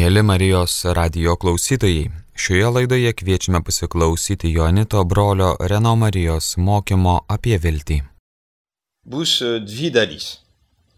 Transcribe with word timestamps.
Mėly 0.00 0.22
Marijos 0.24 0.74
radio 0.96 1.34
klausytojai, 1.36 2.06
šioje 2.32 2.68
laidoje 2.72 3.10
kviečiame 3.18 3.58
pasiklausyti 3.66 4.48
Jonito 4.54 5.02
brolio 5.04 5.50
Reno 5.72 5.92
Marijos 6.02 6.54
mokymo 6.56 7.18
apie 7.34 7.58
viltį. 7.60 7.98
Bus 9.04 9.34
e, 9.44 9.50
dvi 9.60 9.90
dalys. 9.92 10.30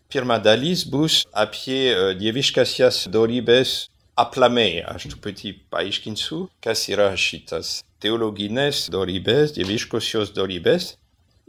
Pirma 0.06 0.36
dalis 0.44 0.84
bus 0.92 1.24
apie 1.44 1.80
e, 1.90 1.96
dieviškasias 2.20 3.08
dorybės 3.16 3.74
aplamai. 4.14 4.85
Aš 4.94 5.08
truputį 5.16 5.56
paaiškinsiu, 5.74 6.44
kas 6.62 6.87
yra 6.94 7.10
šitas 7.19 7.74
teologinės 8.04 8.87
dorybės, 8.94 9.56
dieviškosios 9.58 10.30
dorybės. 10.38 10.92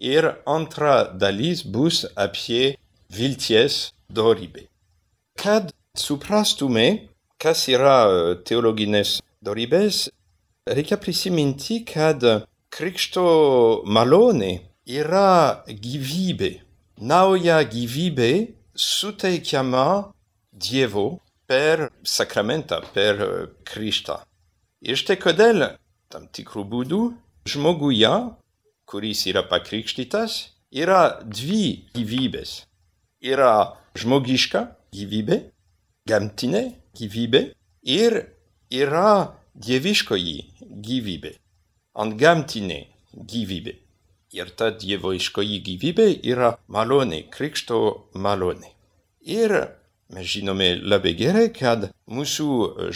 Ir 0.01 0.31
antra 0.49 1.03
dalis 1.13 1.61
bus 1.61 2.01
apie 2.17 2.79
vilties 3.13 3.91
dorybę. 4.09 4.71
Kad 5.37 5.69
suprastume, 5.93 7.12
kas 7.43 7.67
yra 7.67 7.97
e, 8.07 8.35
teologinės 8.47 9.17
dorybės, 9.43 10.07
reikia 10.69 10.97
prisiminti, 11.01 11.81
kad 11.87 12.23
krikšto 12.73 13.25
malonė 13.83 14.53
yra 14.87 15.63
gyvybė. 15.67 16.53
Nauja 17.03 17.59
gyvybė 17.67 18.31
suteikiama 18.77 20.13
Dievo 20.53 21.17
per 21.49 21.89
sakramentą, 22.05 22.79
per 22.93 23.19
Kristą. 23.67 24.21
Ir 24.85 24.99
štai 24.99 25.17
kodėl 25.19 25.65
tam 26.13 26.29
tikrų 26.31 26.63
būdų 26.69 27.01
žmoguje, 27.49 28.13
kuris 28.87 29.25
yra 29.31 29.43
pakrikštytas, 29.49 30.37
yra 30.71 31.19
dvi 31.25 31.89
gyvybės. 31.97 32.61
Yra 33.23 33.73
žmogiška 33.97 34.67
gyvybė, 34.93 35.39
gamtinė 36.07 36.63
gyvybė 36.97 37.43
ir 37.83 38.19
yra 38.73 39.35
dieviškoji 39.53 40.37
gyvybė, 40.83 41.33
antgamtinė 41.93 42.81
gyvybė. 43.13 43.77
Ir 44.33 44.49
ta 44.57 44.71
dieviškoji 44.73 45.59
gyvybė 45.67 46.07
yra 46.25 46.55
malonė, 46.67 47.27
krikšto 47.29 48.09
malonė. 48.17 48.71
Ir 49.21 49.53
mes 50.13 50.25
žinome 50.25 50.73
labai 50.81 51.13
gerai, 51.17 51.49
kad 51.53 51.91
mūsų 52.09 52.47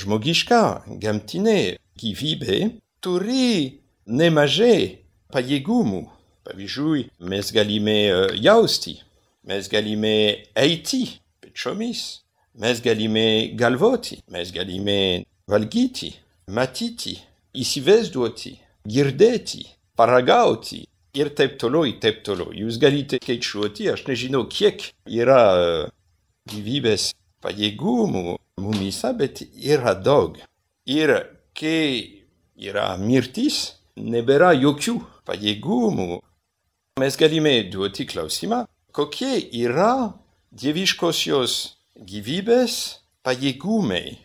žmogiška 0.02 0.62
gamtinė 1.04 1.78
gyvybė 2.02 2.58
turi 3.06 3.82
nemažai 4.08 5.04
pajėgumų. 5.34 6.08
Pavyzdžiui, 6.48 7.10
mes 7.28 7.50
galime 7.52 7.98
jausti, 8.40 8.96
mes 9.44 9.68
galime 9.68 10.16
eiti 10.56 11.02
pečiomis, 11.44 12.24
mes 12.58 12.82
galime 12.82 13.54
galvoti, 13.54 14.20
mes 14.32 14.52
galime 14.54 15.24
valgyti, 15.50 16.12
matyti, 16.50 17.18
įsivaizduoti, 17.58 18.56
girdėti, 18.88 19.64
paragauti 19.98 20.84
ir 21.18 21.32
taip 21.38 21.58
toliau, 21.62 21.88
taip 22.02 22.24
toliau. 22.26 22.52
Jūs 22.56 22.80
galite 22.82 23.22
skaičiuoti, 23.22 23.90
aš 23.94 24.06
nežinau, 24.10 24.46
kiek 24.50 24.90
yra 25.06 25.42
gyvybės 26.50 27.12
pajėgumų 27.44 28.38
mumisa, 28.62 29.14
bet 29.14 29.44
yra 29.54 29.94
daug. 29.94 30.40
Ir 30.88 31.14
kai 31.58 32.24
yra 32.58 32.96
mirtis, 33.02 33.78
nebėra 33.98 34.54
jokių 34.58 34.98
pajėgumų. 35.28 36.22
Mes 36.98 37.18
galime 37.20 37.60
duoti 37.70 38.08
klausimą, 38.10 38.64
kokie 38.96 39.36
yra 39.54 40.14
dieviškosios 40.58 41.77
gyvybės 42.00 42.74
pajėgumai. 43.26 44.18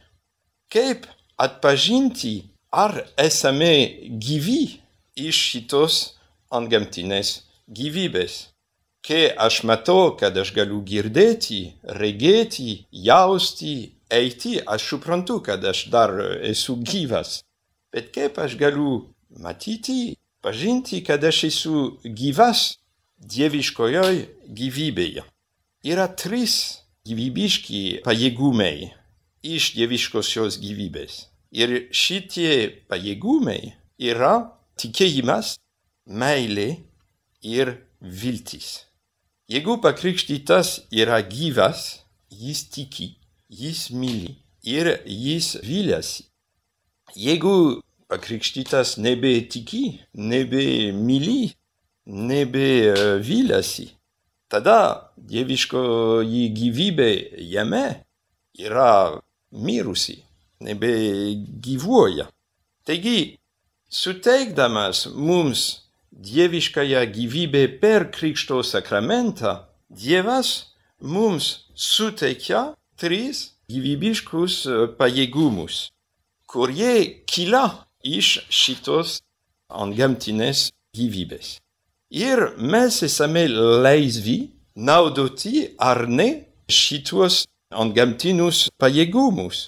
Kaip 0.72 1.06
atpažinti, 1.40 2.34
ar 2.72 3.02
esame 3.20 3.74
gyvi 4.20 4.78
iš 5.16 5.38
šitos 5.50 5.98
antgamtinės 6.52 7.42
gyvybės. 7.68 8.48
Kai 9.02 9.32
aš 9.34 9.62
matau, 9.66 10.12
kad 10.18 10.36
aš 10.38 10.52
galiu 10.54 10.78
girdėti, 10.86 11.74
regėti, 11.98 12.84
jausti, 12.94 13.90
eiti, 14.12 14.60
aš 14.62 14.92
suprantu, 14.92 15.40
kad 15.42 15.64
aš 15.64 15.88
dar 15.90 16.14
esu 16.46 16.76
gyvas. 16.78 17.40
Bet 17.92 18.12
kaip 18.14 18.38
aš 18.38 18.54
galiu 18.60 19.08
matyti, 19.42 20.14
pažinti, 20.44 21.02
kad 21.02 21.24
aš 21.24 21.44
esu 21.50 21.82
gyvas 22.04 22.76
dieviškojoje 23.18 24.28
gyvybėje. 24.46 25.26
Yra 25.82 26.06
trys 26.06 26.81
gyvybiški 27.08 28.02
pajėgumai 28.06 28.92
iš 29.42 29.72
dieviškosios 29.76 30.58
gyvybės. 30.62 31.26
Ir 31.52 31.88
šitie 31.92 32.84
pajėgumai 32.88 33.74
yra 33.98 34.34
tikėjimas, 34.80 35.56
meilė 36.06 36.68
ir 37.42 37.74
viltis. 38.00 38.86
Jeigu 39.50 39.76
pakrikštytas 39.82 40.86
yra 40.94 41.20
gyvas, 41.26 42.02
jis 42.30 42.64
tiki, 42.72 43.16
jis 43.50 43.90
myli 43.90 44.36
ir 44.64 45.02
jis 45.04 45.56
viliasi. 45.66 46.24
Jeigu 47.18 47.82
pakrikštytas 48.08 48.96
nebetiki, 49.02 50.00
nebemyli, 50.14 51.52
nebeviliasi, 52.06 53.90
tada 54.52 54.78
dieviškoji 55.16 56.44
gyvybė 56.58 57.10
jame 57.48 57.84
yra 58.60 59.18
mirusi, 59.52 60.18
nebegyvuoja. 60.60 62.28
Taigi, 62.84 63.38
suteikdamas 63.88 65.06
mums 65.16 65.64
dieviškąją 66.12 67.02
gyvybę 67.16 67.66
per 67.80 68.10
Krikšto 68.12 68.62
sakramentą, 68.62 69.62
Dievas 69.92 70.72
mums 71.00 71.68
suteikia 71.76 72.72
tris 72.96 73.52
gyvybiškus 73.68 74.54
pajėgumus, 74.96 75.90
kurie 76.48 77.24
kyla 77.28 77.64
iš 78.00 78.38
šitos 78.48 79.18
antgamtinės 79.68 80.70
gyvybės. 80.96 81.61
Ir 82.12 82.52
mes 82.58 83.02
esame 83.02 83.46
laisvi 83.48 84.50
naudoti 84.76 85.72
ar 85.78 86.04
ne 86.08 86.44
šitos 86.68 87.46
antgamtinius 87.72 88.68
pajėgumus. 88.76 89.62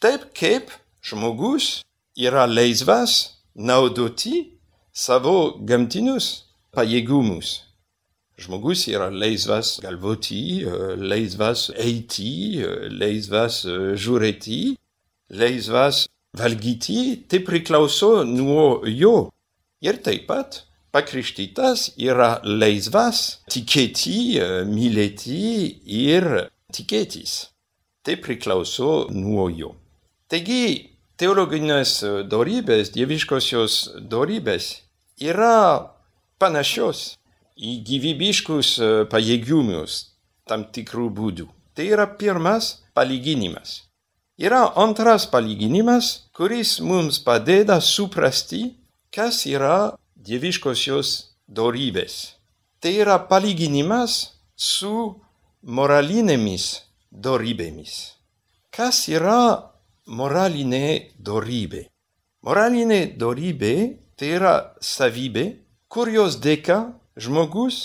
Taip 0.00 0.30
kaip 0.32 0.72
žmogus 1.04 1.82
yra 2.16 2.46
laisvas 2.48 3.36
naudoti 3.54 4.56
savo 4.96 5.60
gamtinius 5.60 6.48
pajėgumus. 6.72 7.60
Žmogus 8.40 8.88
yra 8.88 9.12
laisvas 9.12 9.76
galvoti, 9.84 10.64
laisvas 10.96 11.68
eiti, 11.76 12.64
laisvas 12.96 13.60
žiūrėti, 14.00 14.62
laisvas 15.36 16.06
valgyti, 16.32 17.26
tai 17.28 17.44
priklauso 17.44 18.24
nuo 18.24 18.86
jo. 18.88 19.28
Ir 19.84 20.00
taip 20.00 20.24
pat 20.32 20.64
pakrikštytas 20.94 21.88
yra 21.98 22.38
laisvas 22.46 23.40
tikėti, 23.50 24.38
mylėti 24.68 25.40
ir 25.84 26.28
tikėtis. 26.74 27.34
Tai 28.04 28.14
priklauso 28.22 29.08
nuo 29.10 29.48
jo. 29.50 29.72
Taigi, 30.30 30.92
teologinės 31.18 31.98
dorybės, 32.30 32.92
dieviškosios 32.94 33.78
dorybės 34.10 34.70
yra 35.18 35.90
panašios 36.38 37.14
į 37.54 37.78
gyvybiškus 37.88 38.76
pajėgumus 39.10 39.98
tam 40.48 40.66
tikrų 40.74 41.08
būdų. 41.16 41.48
Tai 41.74 41.86
yra 41.90 42.06
pirmas 42.20 42.84
palyginimas. 42.94 43.82
Yra 44.38 44.66
antras 44.78 45.26
palyginimas, 45.30 46.28
kuris 46.34 46.80
mums 46.82 47.20
padeda 47.22 47.80
suprasti, 47.82 48.74
kas 49.14 49.44
yra 49.46 49.94
dieviškosios 50.24 51.10
dorybės. 51.48 52.14
Tai 52.80 52.92
yra 53.02 53.18
palyginimas 53.28 54.14
su 54.56 55.20
moralinėmis 55.64 56.66
dorybėmis. 57.26 57.94
Kas 58.74 59.04
yra 59.12 59.72
moralinė 60.06 61.14
dorybė? 61.28 61.86
Moralinė 62.44 63.00
dorybė 63.20 63.74
tai 64.20 64.32
yra 64.38 64.54
savybė, 64.84 65.46
kurios 65.88 66.38
dėka 66.44 66.78
žmogus 67.16 67.80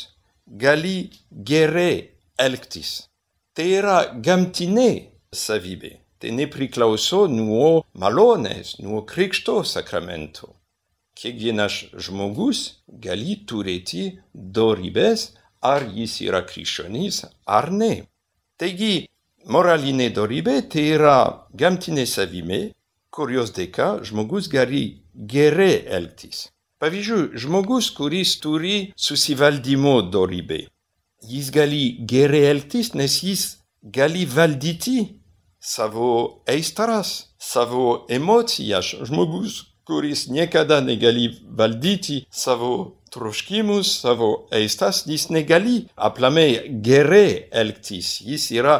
gali 0.47 1.11
gerai 1.31 2.11
elgtis. 2.39 3.09
Tai 3.55 3.67
yra 3.79 3.97
gamtinė 4.15 4.91
savybė. 5.35 5.97
Tai 6.19 6.31
nepriklauso 6.35 7.27
nuo 7.31 7.85
malonės, 7.95 8.75
nuo 8.83 9.05
krikšto 9.07 9.61
sakramento 9.63 10.58
kiekvienas 11.19 11.75
žmogus 11.99 12.59
gali 12.87 13.35
turėti 13.49 14.03
dorybės, 14.33 15.33
ar 15.61 15.83
jis 15.95 16.19
yra 16.23 16.41
krikščionys 16.47 17.25
ar 17.45 17.69
ne. 17.71 17.93
Taigi, 18.59 19.07
moralinė 19.51 20.09
dorybė 20.15 20.61
tai 20.71 20.85
yra 20.95 21.17
gamtinė 21.61 22.05
savimė, 22.07 22.61
kurios 23.11 23.51
dėka 23.55 23.99
žmogus 24.07 24.47
gali 24.51 24.83
gerai 25.13 25.83
elgtis. 25.99 26.47
Pavyzdžiui, 26.79 27.35
žmogus, 27.43 27.89
kuris 27.91 28.37
turi 28.39 28.75
susivaldymo 28.95 29.97
dorybę. 30.13 30.61
Jis 31.27 31.49
gali 31.51 31.83
gerai 32.07 32.45
elgtis, 32.53 32.93
nes 32.95 33.17
jis 33.23 33.41
gali 33.83 34.23
valdyti 34.23 35.01
savo 35.59 36.43
aistras, 36.47 37.35
savo 37.37 38.05
emocijas. 38.07 38.93
Žmogus, 39.09 39.65
kuris 39.89 40.27
niekada 40.29 40.81
negali 40.81 41.25
valdyti 41.57 42.25
savo 42.29 42.73
troškimus, 43.09 43.87
savo 44.01 44.29
aistras, 44.53 45.01
jis 45.09 45.29
negali 45.33 45.87
aplamai 45.95 46.51
gerai 46.85 47.49
elgtis. 47.61 48.19
Jis 48.21 48.51
yra 48.53 48.75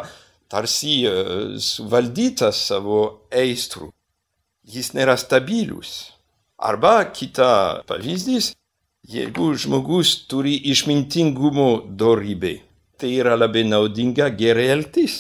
tarsi 0.52 1.00
uh, 1.10 1.58
suvaldytas 1.58 2.60
savo 2.70 3.00
aistrų. 3.34 3.90
Jis 4.70 4.92
nėra 4.94 5.18
stabilus. 5.18 6.12
Arba 6.62 6.94
kita 7.10 7.50
pavyzdys, 7.90 8.52
jeigu 9.10 9.50
žmogus 9.58 10.14
turi 10.30 10.54
išmintingumo 10.70 11.72
dorybę, 11.90 12.60
tai 13.02 13.16
yra 13.18 13.34
labai 13.40 13.66
naudinga 13.66 14.30
gerai 14.44 14.70
elgtis, 14.76 15.18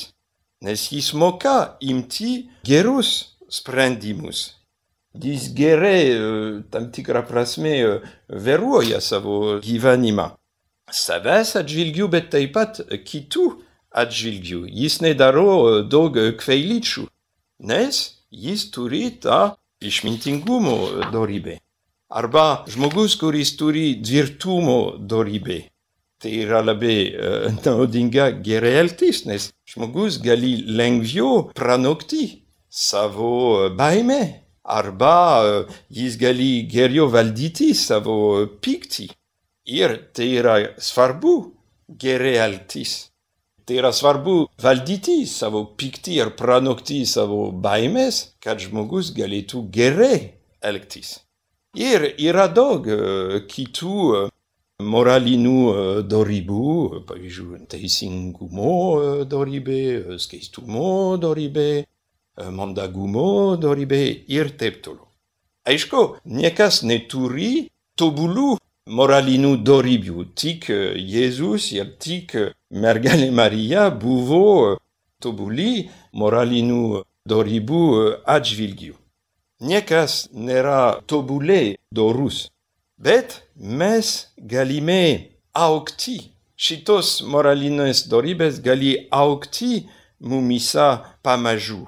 nes 0.62 0.86
jis 0.94 1.15
moka 1.18 1.57
imti 1.81 2.44
gerus 2.62 3.39
sprendimus. 3.50 4.59
Jis 5.18 5.50
gerai 5.58 6.04
tam 6.70 6.92
tikrą 6.94 7.24
prasme 7.26 7.74
vėruoja 8.30 9.00
savo 9.02 9.58
gyvenimą. 9.64 10.36
Savęs 10.90 11.56
atžvilgių, 11.58 12.10
bet 12.14 12.30
taip 12.34 12.54
pat 12.54 12.82
kitų 13.06 13.48
atžvilgių. 13.90 14.68
Jis 14.70 15.00
nedaro 15.02 15.82
daug 15.90 16.14
kveilyčių, 16.38 17.08
nes 17.66 18.04
jis 18.30 18.70
turi 18.74 19.10
tą 19.22 19.56
išmintingumo 19.82 21.10
dorybė. 21.14 21.60
Arba 22.10 22.66
žmogus, 22.70 23.16
kuris 23.22 23.54
turi 23.58 24.00
tvirtumo 24.02 24.98
dorybė. 24.98 25.64
Tai 26.20 26.32
yra 26.36 26.60
labai 26.66 26.98
uh, 27.16 27.46
naudinga 27.64 28.32
gerai 28.44 28.76
elgtis, 28.82 29.24
nes 29.30 29.52
žmogus 29.70 30.18
gali 30.22 30.58
lengviau 30.68 31.48
pranokti 31.56 32.44
savo 32.70 33.70
baimę. 33.78 34.49
Arba 34.69 35.16
uh, 35.42 35.77
jis 35.89 36.18
gali 36.21 36.51
geriau 36.69 37.10
valdyti 37.12 37.71
savo 37.77 38.45
pyktį. 38.62 39.10
Ir 39.69 39.95
tai 40.13 40.31
yra 40.42 40.56
svarbu 40.81 41.33
gerai 42.01 42.36
elgtis. 42.45 43.10
Tai 43.66 43.77
yra 43.77 43.92
svarbu 43.94 44.36
valdyti 44.62 45.24
savo 45.30 45.63
pyktį 45.77 46.16
ir 46.24 46.33
pranokti 46.38 47.04
savo 47.06 47.51
baimės, 47.66 48.24
kad 48.42 48.62
žmogus 48.63 49.12
galėtų 49.13 49.68
gerai 49.74 50.16
elgtis. 50.66 51.19
Ir 51.77 52.07
yra 52.18 52.48
daug 52.50 52.88
kitų 53.45 54.30
moralinių 54.80 56.04
dorybų, 56.10 57.04
pavyzdžiui, 57.07 57.60
teisingumo 57.69 58.74
dorybė, 59.30 60.18
skaistumo 60.24 61.18
dorybė, 61.22 61.83
mandagumo 62.51 63.57
dorybė 63.59 64.01
ir 64.31 64.53
taip 64.59 64.81
toliau. 64.86 65.07
Aišku, 65.69 66.19
niekas 66.25 66.81
neturi 66.88 67.69
tobulų 68.00 68.57
moralinių 68.89 69.57
dorybių, 69.62 70.24
tik 70.33 70.69
Jėzus 70.97 71.69
ir 71.75 71.91
tik 72.01 72.33
mergelė 72.71 73.30
Marija 73.36 73.89
buvo 73.94 74.80
tobuli 75.21 75.89
moralinių 76.13 77.03
dorybų 77.30 77.83
atžvilgių. 78.25 78.95
Niekas 79.59 80.30
nėra 80.31 81.01
tobulai 81.06 81.75
dorus, 81.91 82.47
bet 82.97 83.41
mes 83.59 84.31
galime 84.38 85.36
aukti. 85.53 86.31
Šitos 86.59 87.21
moralinės 87.24 88.06
dorybės 88.12 88.57
gali 88.63 88.95
aukti 89.15 89.86
mumisa 90.19 91.15
pamažu, 91.24 91.86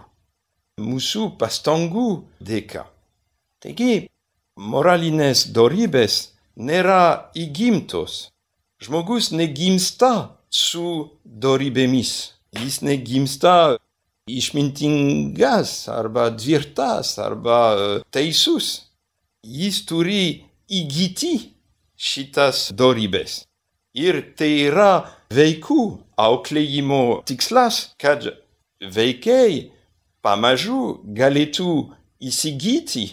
mūsų 0.80 1.32
pastangų 1.42 2.08
dėka. 2.40 2.86
Taigi, 3.62 4.08
moralinės 4.56 5.48
dorybės 5.54 6.32
nėra 6.56 7.32
įgimtos. 7.38 8.30
Žmogus 8.82 9.32
negimsta 9.32 10.38
su 10.50 11.12
dorybėmis. 11.24 12.34
Jis 12.58 12.82
negimsta 12.84 13.78
išmintingas 14.30 15.88
arba 15.92 16.30
tvirtas 16.36 17.18
arba 17.22 18.02
teisus. 18.12 18.88
Jis 19.42 19.84
turi 19.90 20.24
įgyti 20.70 21.34
šitas 21.98 22.70
dorybės. 22.78 23.44
Ir 23.98 24.22
tai 24.40 24.52
yra 24.70 25.04
vaikų 25.34 25.82
auklėjimo 26.22 27.22
tikslas, 27.28 27.92
kad 28.00 28.24
vaikai 28.82 29.72
pamažu 30.26 31.02
galėtų 31.18 31.74
įsigyti 32.22 33.08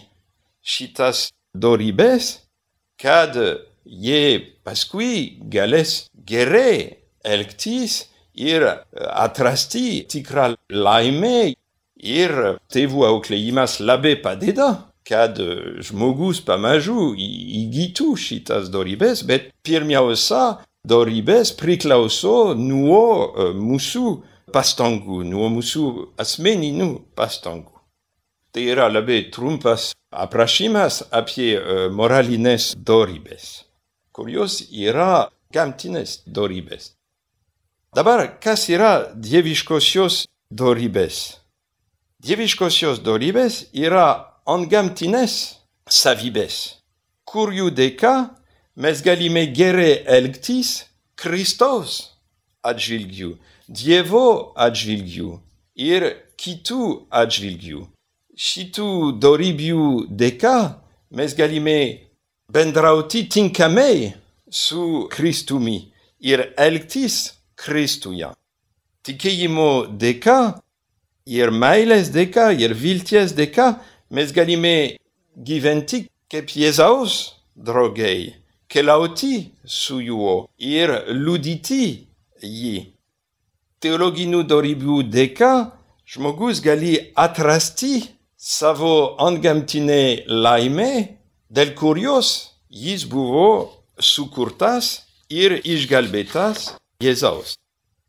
šitas 0.63 1.29
dorybės, 1.57 2.45
kad 3.01 3.37
jie 3.89 4.55
paskui 4.67 5.39
galės 5.51 6.09
gerai 6.29 6.99
elgtis 7.25 8.05
ir 8.39 8.65
atrasti 8.95 10.05
tikrą 10.11 10.53
laimę 10.71 11.55
ir 11.99 12.35
tėvų 12.71 13.07
auklėjimas 13.09 13.79
labai 13.81 14.15
padeda, 14.23 14.69
kad 15.09 15.41
žmogus 15.89 16.43
pamažu 16.45 17.15
įgytų 17.17 18.13
šitas 18.21 18.69
dorybės, 18.71 19.25
bet 19.25 19.49
pirmiausia, 19.65 20.61
dorybės 20.89 21.55
priklauso 21.59 22.55
nuo 22.55 23.53
mūsų 23.57 24.05
pastangų, 24.55 25.23
nuo 25.29 25.49
mūsų 25.53 25.85
asmeninių 26.21 26.91
pastangų. 27.19 27.75
Tai 28.53 28.65
yra 28.65 28.89
labai 28.89 29.27
trumpas 29.33 29.93
aprašymas 30.11 31.03
apie 31.13 31.53
moralinės 31.93 32.73
dorybės, 32.77 33.65
kurios 34.13 34.63
yra 34.73 35.29
gamtinės 35.53 36.23
dorybės. 36.27 36.95
Dabar, 37.95 38.25
kas 38.41 38.67
yra 38.73 39.11
dieviškosios 39.17 40.27
dorybės? 40.51 41.39
Dieviškosios 42.25 43.01
dorybės 43.05 43.69
yra 43.73 44.09
antgamtinės 44.49 45.59
savybės, 45.89 46.79
kurių 47.29 47.71
dėka 47.73 48.15
mes 48.77 49.01
galime 49.05 49.47
gerai 49.55 50.03
elgtis 50.05 50.89
Kristaus 51.19 52.15
atžvilgių, 52.67 53.37
Dievo 53.69 54.55
atžvilgių 54.57 55.35
ir 55.77 56.05
kitų 56.41 56.85
atžvilgių. 57.13 57.83
Šitų 58.33 59.19
dorybių 59.21 60.09
dėka 60.09 60.81
mes 61.13 61.35
galime 61.37 62.09
bendrauti 62.49 63.27
tinkamai 63.29 64.15
su 64.49 65.05
Kristumi 65.13 65.93
ir 66.25 66.47
elgtis 66.57 67.35
Kristuje. 67.61 68.33
Tikėjimo 69.05 69.71
dėka 70.01 70.63
ir 71.29 71.53
meilės 71.53 72.09
dėka 72.09 72.49
ir 72.57 72.73
vilties 72.73 73.37
dėka 73.37 73.75
mes 74.09 74.33
galime 74.33 74.97
gyventi 75.37 76.07
kaip 76.33 76.57
Jėzaus 76.57 77.35
draugai, 77.53 78.33
keliauti 78.69 79.51
su 79.65 80.01
juo 80.01 80.47
ir 80.57 81.03
liudyti 81.13 82.09
jį. 82.41 82.98
Teologinių 83.79 84.43
dorybių 84.51 85.03
dėka 85.07 85.53
žmogus 86.09 86.59
gali 86.65 86.97
atrasti 87.15 88.01
savo 88.35 89.15
antgamtinę 89.23 90.27
laimę, 90.27 90.93
dėl 91.51 91.75
kurios 91.79 92.31
jis 92.71 93.05
buvo 93.07 93.51
sukurtas 93.99 95.07
ir 95.31 95.59
išgelbėtas 95.63 96.73
Jėzaus. 97.03 97.55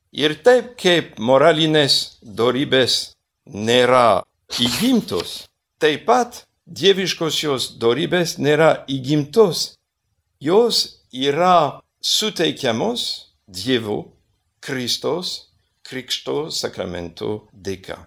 Ir 0.09 0.33
taip 0.41 0.73
kaip 0.81 1.19
moralinės 1.21 2.17
dorybės 2.23 3.13
nėra 3.45 4.23
įgimtos, 4.57 5.45
taip 5.77 6.07
pat 6.09 6.43
dieviškosios 6.65 7.75
dorybės 7.81 8.39
nėra 8.41 8.85
įgimtos. 8.89 9.75
Jos 10.41 11.05
yra 11.13 11.81
suteikiamos 12.01 13.29
Dievo, 13.49 14.13
Kristos, 14.61 15.48
Krikšto 15.89 16.49
sakramento 16.53 17.49
dėka. 17.49 17.97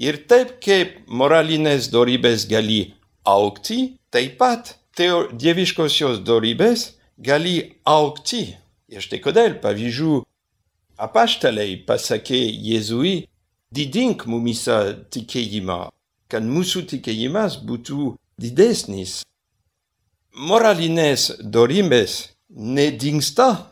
Ir 0.00 0.16
taip 0.26 0.56
kaip 0.64 0.94
moralinės 1.12 1.90
dorybės 1.92 2.46
gali 2.48 2.94
aukti, 3.28 3.98
taip 4.10 4.38
pat 4.40 4.74
teo 4.96 5.26
dieviškosios 5.30 6.22
dorybės 6.24 6.92
gali 7.20 7.56
aukti. 7.84 8.56
Ir 8.88 9.04
štai 9.04 9.20
kodėl, 9.24 9.58
pavyzdžiui, 9.60 10.22
apaštalai 11.00 11.82
pasakė 11.86 12.40
Jėzui, 12.40 13.26
didink 13.72 14.26
mumisa 14.28 14.94
tikėjimą, 15.12 15.90
kad 16.32 16.44
mūsų 16.44 16.86
tikėjimas 16.94 17.58
būtų 17.64 18.14
didesnis. 18.40 19.20
Moralinės 20.32 21.28
dorybės 21.44 22.32
nedingsta, 22.48 23.68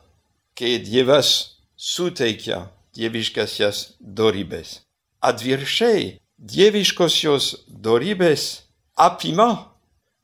kai 0.57 0.77
Dievas 0.85 1.57
suteikia 1.77 2.67
dieviškasias 2.97 3.97
dorybės. 4.01 4.81
Atvirkščiai, 5.21 6.19
dieviškosios 6.39 7.53
dorybės 7.69 8.47
apima 8.97 9.51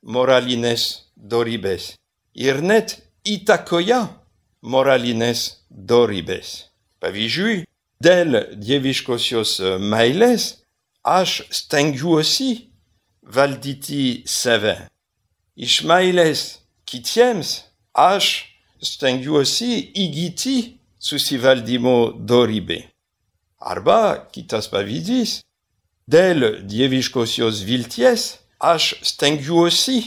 moralinės 0.02 0.86
dorybės 1.16 1.94
ir 2.34 2.62
net 2.62 2.98
įtakoja 3.26 4.06
moralinės 4.62 5.48
dorybės. 5.70 6.70
Pavyzdžiui, 7.00 7.64
dėl 8.02 8.40
dieviškosios 8.56 9.58
meilės 9.80 10.56
aš 11.06 11.42
stengiuosi 11.52 12.50
valdyti 13.22 14.24
save. 14.26 14.88
Iš 15.56 15.82
meilės 15.88 16.42
kitiems 16.88 17.62
aš 17.96 18.46
stengiuosi 18.82 19.92
įgyti 19.96 20.56
susivaldymo 21.06 21.96
dorybę. 22.28 22.78
Arba 23.62 24.28
kitas 24.34 24.66
pavyzdys, 24.72 25.40
dėl 26.10 26.62
dieviškosios 26.66 27.62
vilties 27.68 28.24
aš 28.58 28.94
stengiuosi 29.06 30.00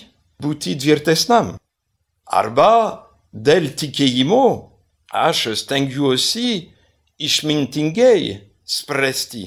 būti 0.43 0.75
tvirtesnam. 0.79 1.55
Arba 2.27 2.71
dėl 3.33 3.71
tikėjimo 3.79 4.45
aš 5.11 5.47
stengiuosi 5.63 6.49
išmintingai 7.19 8.49
spręsti. 8.63 9.45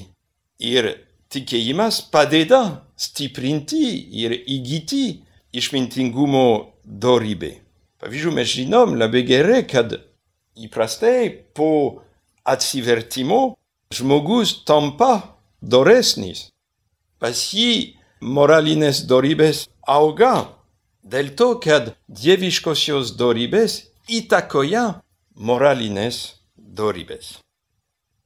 Ir 0.62 0.88
tikėjimas 1.32 2.02
padeda 2.12 2.62
stiprinti 2.96 3.84
ir 4.22 4.34
įgyti 4.36 5.04
išmintingumo 5.52 6.46
dorybę. 6.84 7.58
Pavyzdžiui, 8.02 8.34
mes 8.34 8.48
žinom 8.50 8.96
labai 8.98 9.22
gerai, 9.26 9.62
kad 9.68 9.94
įprastai 10.56 11.30
po 11.56 12.02
atsivertimo 12.44 13.56
žmogus 13.92 14.64
tampa 14.66 15.36
doresnis. 15.62 16.50
Pas 17.22 17.38
jį 17.54 17.94
moralinės 18.20 19.04
dorybės 19.06 19.66
auga. 19.86 20.48
Dėl 21.02 21.32
to, 21.38 21.56
kad 21.62 21.92
dieviškosios 22.06 23.14
dorybės 23.18 23.80
įtakoja 24.06 25.02
moralinės 25.34 26.38
dorybės. 26.56 27.38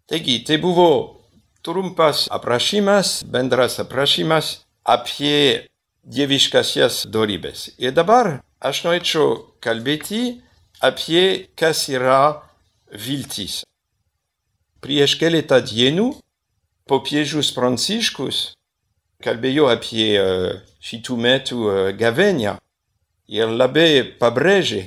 Taigi, 0.07 0.43
tai 0.47 0.59
buvo 0.63 1.23
trumpas 1.65 2.27
aprašymas, 2.31 3.23
bendras 3.27 3.81
aprašymas 3.83 4.61
apie 4.87 5.67
dieviškasias 6.07 7.07
dorybės. 7.11 7.73
Ir 7.83 7.97
dabar 7.97 8.37
aš 8.63 8.85
norėčiau 8.87 9.57
kalbėti 9.65 10.43
apie 10.81 11.49
kas 11.57 11.87
yra 11.89 12.43
viltis. 12.93 13.65
Prieš 14.85 15.17
keletą 15.21 15.61
dienų 15.65 16.13
popiežius 16.87 17.51
Pranciškus 17.57 18.53
kalbėjo 19.25 19.71
apie 19.73 20.13
šitų 20.85 21.17
metų 21.17 21.59
gavėnią 21.99 22.57
ir 23.33 23.51
labai 23.51 24.05
pabrėžė 24.21 24.85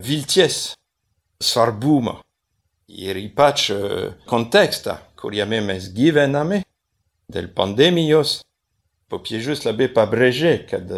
vilties 0.00 0.72
svarbumą 1.42 2.18
ir 2.88 3.18
ypač 3.20 3.68
kontekstą, 4.30 4.96
kuriame 5.18 5.60
mes 5.60 5.90
gyvename, 5.92 6.62
dėl 7.28 7.50
pandemijos, 7.52 8.40
popiežius 9.12 9.66
labai 9.66 9.90
pabrėžė, 9.92 10.54
kad 10.70 10.88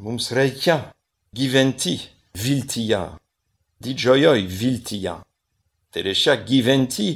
mums 0.00 0.30
reikia 0.32 0.78
gyventi 1.36 1.98
viltyje, 2.36 3.02
didžiojoj 3.82 4.42
viltyje. 4.46 5.14
Tai 5.90 6.02
reiškia 6.02 6.36
gyventi 6.48 7.08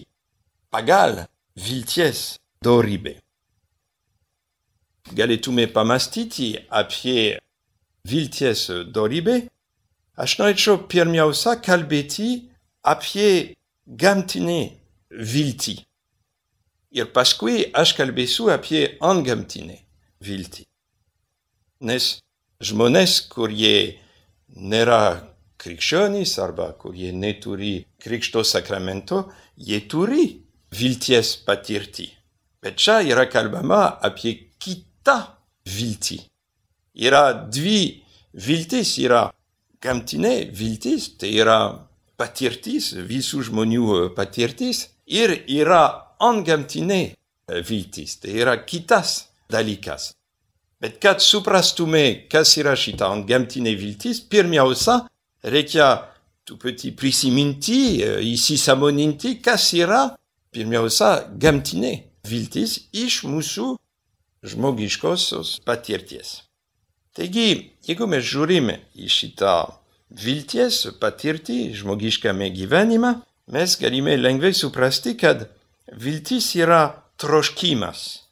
pagal 0.70 1.26
vilties 1.56 2.38
dorybę. 2.64 3.18
Galėtume 5.16 5.66
pamastyti 5.72 6.54
apie 6.70 7.40
vilties 8.06 8.68
dorybę, 8.94 9.42
aš 10.16 10.36
norėčiau 10.38 10.84
pirmiausia 10.88 11.56
kalbėti 11.64 12.30
apie 12.86 13.56
gamtinę 13.86 14.60
viltį. 15.10 15.80
Ir 16.90 17.10
paskui 17.14 17.64
aš 17.74 17.94
kalbėsiu 17.98 18.50
apie 18.54 18.96
antgamtinę 19.00 19.80
viltį. 20.22 20.66
Nes 21.86 22.18
žmonės, 22.60 23.20
kurie 23.32 24.00
nėra 24.54 25.29
krikščionys 25.60 26.36
arba 26.42 26.70
kurie 26.80 27.12
neturi 27.12 27.80
krikšto 28.00 28.44
sakramento, 28.46 29.26
jie 29.56 29.82
turi 29.90 30.24
vilties 30.76 31.36
patirtį. 31.46 32.08
Bet 32.60 32.80
čia 32.80 33.00
yra 33.04 33.26
kalbama 33.30 33.82
apie 34.04 34.34
kitą 34.60 35.18
viltį. 35.68 36.20
Yra 37.00 37.24
dvi 37.48 38.02
viltis, 38.36 38.96
yra 39.00 39.28
gamtinė 39.80 40.50
viltis, 40.56 41.14
tai 41.20 41.32
yra 41.40 41.60
patirtis, 42.20 42.92
visų 42.94 43.46
žmonių 43.48 44.10
patirtis, 44.16 44.88
ir 45.08 45.32
yra 45.48 45.84
antgamtinė 46.20 47.02
viltis, 47.66 48.18
tai 48.20 48.36
yra 48.44 48.58
kitas 48.66 49.30
dalykas. 49.50 50.12
Bet 50.80 51.00
kad 51.00 51.20
suprastume, 51.20 52.26
kas 52.32 52.54
yra 52.60 52.76
šita 52.76 53.08
antgamtinė 53.12 53.74
viltis, 53.76 54.20
pirmiausia, 54.20 55.00
reikia 55.42 55.90
truputį 56.48 56.94
prisiminti, 56.98 58.00
įsisamoninti, 58.26 59.36
kas 59.44 59.70
yra 59.78 60.02
pirmiausia 60.54 61.28
gamtinė 61.40 61.94
viltis 62.26 62.76
iš 62.92 63.22
mūsų 63.28 63.74
žmogiškosios 64.50 65.60
patirties. 65.66 66.40
Taigi, 67.16 67.72
jeigu 67.86 68.06
mes 68.10 68.24
žiūrime 68.24 68.78
į 68.94 69.10
šitą 69.10 69.54
vilties 70.22 70.84
patirtį 71.02 71.58
žmogiškame 71.80 72.50
gyvenime, 72.54 73.16
mes 73.50 73.76
galime 73.80 74.16
lengvai 74.18 74.52
suprasti, 74.54 75.16
kad 75.18 75.48
viltis 75.92 76.52
yra 76.58 76.82
troškimas. 77.20 78.26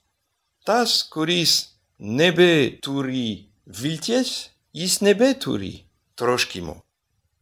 Tas, 0.67 1.03
kuris 1.11 1.75
nebeturi 1.99 3.49
vilties, 3.67 4.51
jis 4.75 5.01
nebeturi 5.03 5.75
troškimų. 6.19 6.77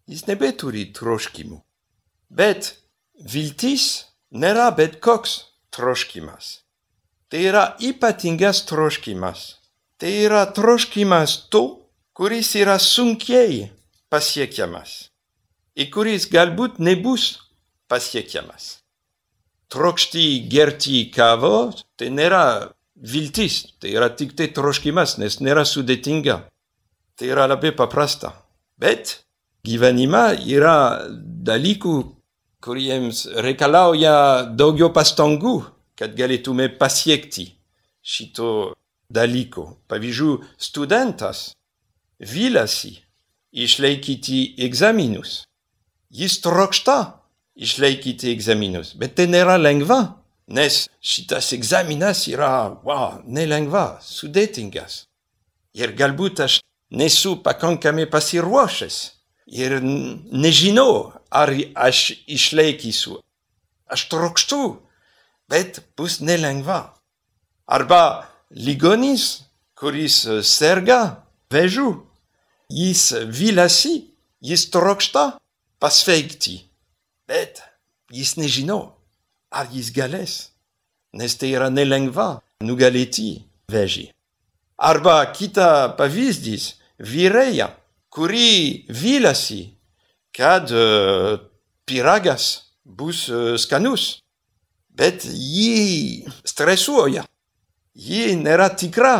Jis 0.06 0.26
nebeturi 0.28 0.86
troškimų. 0.94 1.58
Bet 2.30 2.74
viltis 3.32 4.06
nėra 4.30 4.70
bet 4.76 5.00
koks 5.02 5.38
troškimas. 5.74 6.60
Tai 7.30 7.42
yra 7.42 7.64
ypatingas 7.82 8.62
troškimas. 8.68 9.56
Tai 9.98 10.12
yra 10.28 10.44
troškimas 10.54 11.48
to, 11.50 11.64
kuris 12.14 12.54
yra 12.58 12.78
sunkiai 12.78 13.66
pasiekiamas 14.12 15.06
ir 15.76 15.90
kuris 15.92 16.26
galbūt 16.32 16.80
nebus 16.80 17.36
pasiekiamas. 17.90 18.80
Trokšti 19.72 20.46
gerti 20.50 21.06
kavo, 21.12 21.72
tai 21.98 22.08
nėra 22.14 22.72
viltis, 22.96 23.76
tai 23.82 23.92
yra 23.98 24.08
tik 24.14 24.36
tai 24.38 24.48
troškimas, 24.54 25.16
nes 25.20 25.40
nėra 25.42 25.66
sudėtinga. 25.66 26.38
Tai 27.16 27.28
yra 27.28 27.46
labai 27.50 27.72
paprasta. 27.76 28.32
Bet 28.78 29.25
gyvenime 29.66 30.36
yra 30.46 31.06
dalykų, 31.46 31.96
kuriems 32.62 33.26
reikalauja 33.44 34.16
daugiau 34.58 34.90
pastangų, 34.94 35.58
kad 35.98 36.16
galėtume 36.18 36.68
pasiekti 36.80 37.48
šito 38.02 38.74
dalyko. 39.12 39.76
Pavyzdžiui, 39.90 40.40
studentas 40.58 41.50
vilasi 42.18 42.96
išlaikyti 43.56 44.56
egzaminus. 44.66 45.44
Jis 46.10 46.38
trokšta 46.44 46.98
išlaikyti 47.56 48.30
egzaminus, 48.34 48.94
bet 48.98 49.16
tai 49.18 49.26
nėra 49.30 49.56
lengva, 49.60 50.00
nes 50.52 50.86
šitas 51.00 51.52
egzaminas 51.56 52.26
yra, 52.30 52.68
wow, 52.86 53.20
nelengva, 53.26 53.98
sudėtingas. 54.04 55.04
Ir 55.76 55.92
galbūt 55.96 56.44
aš 56.44 56.60
nesu 56.96 57.36
pakankamai 57.44 58.06
pasiruošęs 58.08 59.15
ir 59.46 59.80
nežinau, 59.82 61.12
ar 61.30 61.50
aš 61.74 62.12
išlaikysiu. 62.26 63.20
Aš 63.86 64.08
trokštu, 64.10 64.82
bet 65.48 65.80
bus 65.96 66.20
nelengva. 66.20 66.96
Arba 67.66 68.26
ligonis, 68.50 69.46
kuris 69.78 70.26
serga 70.42 71.22
vėžiu, 71.50 72.02
jis 72.70 73.12
vilasi, 73.30 74.10
jis 74.42 74.66
trokšta 74.70 75.38
pasveikti, 75.78 76.60
bet 77.26 77.62
jis 78.10 78.36
nežino, 78.36 78.94
ar 79.50 79.70
jis 79.70 79.90
galės. 79.94 80.56
nes 81.16 81.32
tai 81.40 81.54
yra 81.56 81.70
nelengva 81.72 82.42
nugalėti 82.60 83.46
vežį. 83.72 84.10
Arba 84.76 85.24
kita 85.32 85.96
pavyzdys- 85.96 86.76
vyrėja, 87.12 87.70
kuri 88.16 88.86
vylasi, 88.88 89.74
kad 90.32 90.70
uh, 90.72 91.36
pyragas 91.84 92.72
bus 92.84 93.28
uh, 93.28 93.58
skanus, 93.60 94.22
bet 94.88 95.26
ji 95.28 96.24
stresuoja. 96.44 97.26
Ji 97.96 98.32
nėra 98.40 98.70
tikra, 98.76 99.16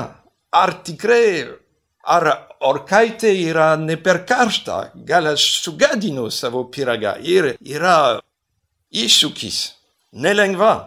ar 0.53 0.73
tikrai, 0.85 1.45
ar 2.09 2.29
orkaitė 2.65 3.35
yra 3.45 3.75
ne 3.77 3.99
per 4.01 4.23
karšta, 4.29 4.95
gal 5.05 5.29
aš 5.35 5.45
sugadinu 5.65 6.31
savo 6.33 6.65
pyragą 6.73 7.17
ir 7.21 7.53
yra 7.61 8.19
iššūkis, 8.93 9.59
nelengva, 10.25 10.87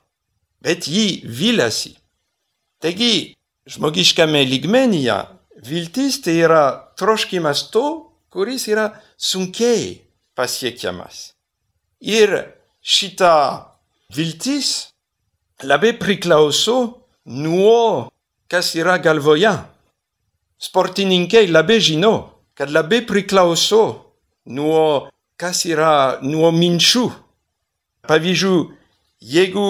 bet 0.66 0.90
ji 0.90 1.22
vylasi. 1.26 1.94
Taigi, 2.82 3.36
žmogiškame 3.70 4.46
lygmenyje 4.50 5.18
viltis 5.66 6.22
tai 6.24 6.40
yra 6.46 6.64
troškimas 7.00 7.70
to, 7.74 8.12
kuris 8.30 8.68
yra 8.70 8.92
sunkiai 9.18 10.02
pasiekiamas. 10.38 11.34
Ir 12.00 12.36
šita 12.84 13.34
viltis 14.16 14.92
labai 15.64 15.94
priklauso 16.00 16.78
nuo 17.26 18.10
kas 18.52 18.76
yra 18.76 18.98
galvoje. 19.00 19.54
Sportininkai 20.60 21.48
labai 21.48 21.80
žino, 21.80 22.14
kad 22.54 22.72
labai 22.72 23.02
priklauso 23.08 23.82
nuo 24.52 25.08
kas 25.40 25.64
yra 25.66 26.20
nuo 26.22 26.52
minčių. 26.52 27.08
Pavyzdžiui, 28.10 28.68
jeigu 29.20 29.68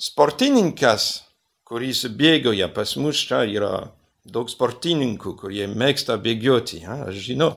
sportininkas 0.00 1.30
kuris 1.70 2.02
bėgoja 2.18 2.66
pas 2.74 2.96
mus 2.98 3.20
čia 3.28 3.44
yra 3.46 3.92
daug 4.24 4.50
sportininkų, 4.50 5.34
kurie 5.38 5.66
mėgsta 5.68 6.16
bėgioti, 6.20 6.82
ha, 6.86 7.06
aš 7.10 7.20
žinau. 7.30 7.54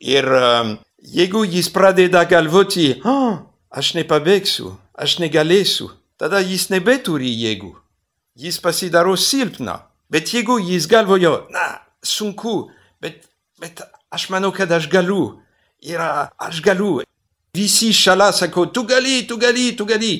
Ir 0.00 0.28
um, 0.28 0.74
jeigu 1.00 1.44
jis 1.48 1.70
pradeda 1.72 2.24
galvoti, 2.28 2.90
oh, 3.04 3.40
aš 3.70 3.94
nepabėgsiu, 3.96 4.74
aš 4.94 5.18
negalėsiu, 5.22 5.90
tada 6.20 6.42
jis 6.44 6.68
nebeturi 6.72 7.32
jėgų. 7.32 7.72
Jis 8.36 8.60
pasidaro 8.60 9.16
silpna. 9.16 9.86
Bet 10.12 10.30
jeigu 10.30 10.58
jis 10.62 10.86
galvojo, 10.86 11.46
na, 11.50 11.80
sunku, 12.04 12.68
bet, 13.02 13.24
bet 13.58 13.80
aš 14.12 14.28
manau, 14.30 14.52
kad 14.54 14.70
aš 14.70 14.90
galiu. 14.92 15.40
Yra, 15.82 16.28
aš 16.38 16.60
galiu. 16.62 17.00
Visi 17.56 17.90
šalia 17.96 18.30
sako, 18.36 18.68
tu 18.68 18.84
gali, 18.86 19.22
tu 19.26 19.40
gali, 19.40 19.70
tu 19.76 19.88
gali. 19.88 20.18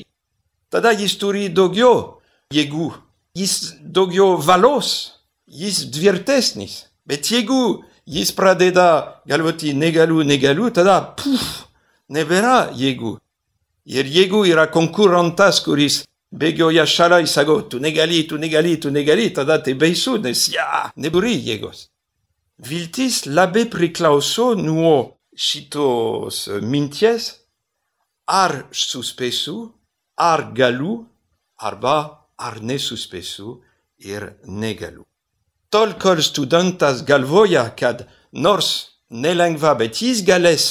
Tada 0.73 0.91
jis 0.97 1.13
turi 1.21 1.47
daugiau 1.53 2.17
jėgų 2.51 2.89
jis 3.37 3.75
daugiau 3.81 4.37
valos, 4.41 5.16
jis 5.47 5.87
tvirtesnis. 5.91 6.85
Bet 7.07 7.31
jeigu 7.31 7.83
jis 8.05 8.31
pradeda 8.35 9.21
galvoti 9.27 9.73
negaliu, 9.73 10.23
negaliu, 10.23 10.69
tada 10.71 10.99
puf, 11.15 11.67
nebėra 12.11 12.69
jėgų. 12.75 13.17
Ir 13.87 14.07
jeigu 14.11 14.43
yra 14.47 14.67
konkurentas, 14.71 15.61
kuris 15.63 16.01
bėgioja 16.35 16.83
šalia, 16.85 17.21
jis 17.23 17.35
sako, 17.39 17.61
tu 17.71 17.79
negali, 17.79 18.25
tu 18.27 18.37
negali, 18.37 18.75
tu 18.79 18.91
negali, 18.91 19.29
tada 19.33 19.59
tai 19.63 19.77
baisu, 19.79 20.17
nes 20.19 20.47
ja, 20.51 20.89
neburi 20.99 21.37
jėgos. 21.39 21.87
Viltis 22.67 23.25
labai 23.29 23.67
priklauso 23.71 24.53
nuo 24.59 25.19
šitos 25.37 26.47
minties, 26.65 27.29
ar 28.27 28.65
suspėsiu, 28.73 29.69
ar 30.17 30.49
galiu, 30.57 31.05
arba 31.57 32.27
ar 32.37 32.59
nesuspėsiu 32.61 33.61
ir 34.03 34.33
negaliu. 34.43 35.05
Tol 35.69 35.97
kol 35.99 36.21
studentas 36.23 37.03
galvoja, 37.03 37.65
kad 37.75 38.05
nors 38.31 38.99
nelengva, 39.11 39.73
bet 39.75 39.99
jis 40.01 40.21
galės 40.23 40.67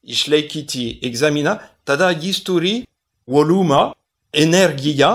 išlaikyti 0.00 1.00
egzaminą, 1.04 1.58
tada 1.84 2.08
jis 2.12 2.40
turi 2.44 2.74
volumą, 3.28 3.90
energiją 4.32 5.10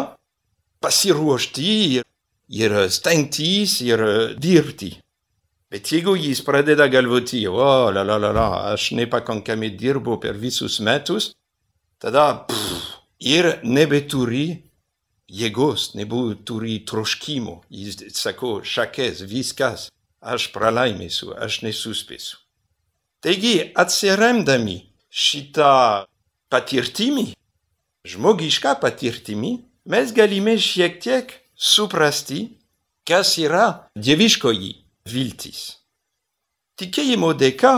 pasiruošti 0.84 1.72
ir, 1.98 2.06
ir 2.50 2.76
stengtis 2.92 3.80
ir 3.82 4.04
dirbti. 4.38 4.92
Bet 5.72 5.90
jeigu 5.92 6.14
jis 6.20 6.44
pradeda 6.46 6.86
galvoti, 6.88 7.42
o, 7.50 7.56
oh, 7.58 7.88
la, 7.92 8.04
la, 8.06 8.20
la, 8.22 8.32
la, 8.32 8.48
aš 8.76 8.92
nepakankamai 9.00 9.74
dirbu 9.76 10.20
per 10.22 10.38
visus 10.38 10.78
metus, 10.80 11.32
tada 12.00 12.46
pff, 12.46 12.86
ir 13.20 13.56
nebeturi 13.64 14.65
jėgos, 15.32 15.94
nebūturi 15.98 16.80
troškimo. 16.88 17.62
Jis 17.70 18.02
sako, 18.18 18.60
šakės, 18.64 19.24
viskas, 19.30 19.90
aš 20.22 20.50
pralaimėsiu, 20.54 21.34
aš 21.38 21.62
nesuspėsiu. 21.66 22.42
Taigi, 23.26 23.72
atsiremdami 23.74 24.84
šitą 25.10 26.06
patirtimį, 26.54 27.32
žmogišką 28.06 28.76
patirtimį, 28.84 29.56
mes 29.90 30.14
galime 30.14 30.58
šiek 30.62 31.00
tiek 31.02 31.34
suprasti, 31.56 32.60
kas 33.06 33.38
yra 33.42 33.90
dieviškoji 33.98 34.72
viltis. 35.10 35.82
Tikėjimo 36.78 37.32
dėka 37.38 37.74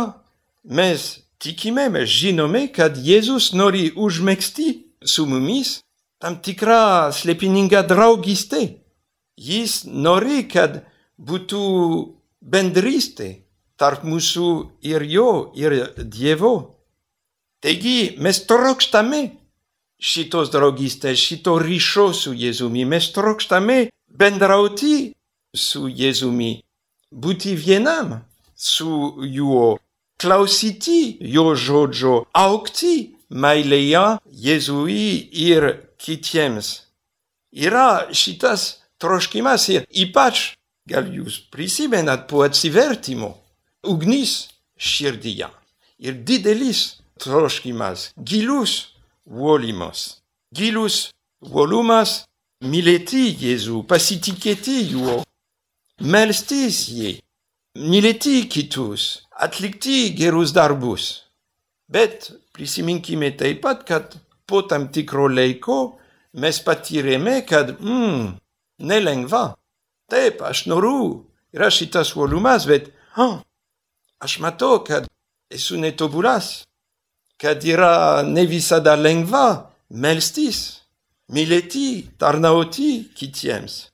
mes 0.67 1.07
tikime, 1.39 1.87
mes 1.93 2.09
žinome, 2.09 2.65
kad 2.73 2.97
Jėzus 2.97 3.51
nori 3.53 3.91
užmėgsti 3.95 4.69
su 5.05 5.27
mumis 5.29 5.77
tam 6.21 6.39
tikra 6.43 7.11
slėpininga 7.13 7.83
draugystė. 7.87 8.63
Jis 9.37 9.83
nori, 9.85 10.43
kad 10.49 10.81
būtų 11.17 11.63
bendrystė 12.41 13.29
tarp 13.77 14.05
mūsų 14.07 14.47
ir 14.81 15.05
jo, 15.05 15.51
ir 15.53 15.93
Dievo. 15.97 16.55
Taigi 17.61 18.17
mes 18.21 18.39
trokštame 18.49 19.21
šitos 20.01 20.49
draugystės, 20.53 21.17
šito 21.17 21.57
ryšio 21.61 22.11
su 22.13 22.33
Jėzumi, 22.37 22.85
mes 22.85 23.09
trokštame 23.13 23.87
bendrauti 24.07 25.13
su 25.57 25.87
Jėzumi, 25.89 26.61
būti 27.13 27.55
vienam 27.57 28.19
su 28.53 29.17
juo, 29.25 29.77
klausyti 30.21 31.17
jo 31.33 31.53
žodžio, 31.57 32.15
aukti 32.33 32.93
meilėje 33.29 34.05
Jėzui 34.45 35.29
ir 35.33 35.69
kitiems. 36.01 36.87
Yra 37.53 38.07
šitas 38.13 38.83
troškimas 39.01 39.67
ir 39.73 39.85
ypač, 39.89 40.53
gal 40.87 41.09
jūs 41.11 41.39
prisimenat 41.51 42.27
po 42.29 42.43
atsivertimo, 42.45 43.33
ugnis 43.87 44.47
širdyje 44.77 45.49
ir 45.99 46.17
didelis 46.27 46.99
troškimas, 47.21 48.11
gilus 48.17 48.93
uolimas, 49.25 50.21
gilus 50.53 51.09
uolumas 51.41 52.23
mylėti 52.63 53.27
Jėzų, 53.37 53.83
pasitikėti 53.89 54.77
juo, 54.93 55.21
melstis 56.01 56.87
jį, 56.93 57.17
mylėti 57.77 58.43
kitus, 58.49 59.27
atlikti 59.31 60.11
gerus 60.17 60.53
darbus. 60.55 61.27
Bet 61.87 62.31
prisiminkime 62.53 63.31
taip 63.37 63.61
pat, 63.63 63.85
kad 63.87 64.17
po 64.47 64.63
tam 64.69 64.87
tikro 64.93 65.27
laiko 65.27 65.97
mes 66.41 66.59
patyrėme, 66.63 67.41
kad, 67.47 67.75
mm, 67.79 68.37
nelengva. 68.79 69.55
Taip, 70.07 70.41
aš 70.41 70.65
noriu, 70.71 71.25
yra 71.53 71.69
šitas 71.73 72.13
uolumas, 72.15 72.67
bet, 72.69 72.91
oh, 73.17 73.41
aš 74.23 74.39
matau, 74.39 74.79
kad 74.87 75.07
esu 75.51 75.77
netobulas, 75.81 76.63
kad 77.41 77.63
yra 77.63 78.23
ne 78.23 78.45
visada 78.47 78.95
lengva 78.95 79.73
melstis, 79.89 80.83
mylėti, 81.33 82.07
tarnauti 82.19 83.09
kitiems, 83.17 83.89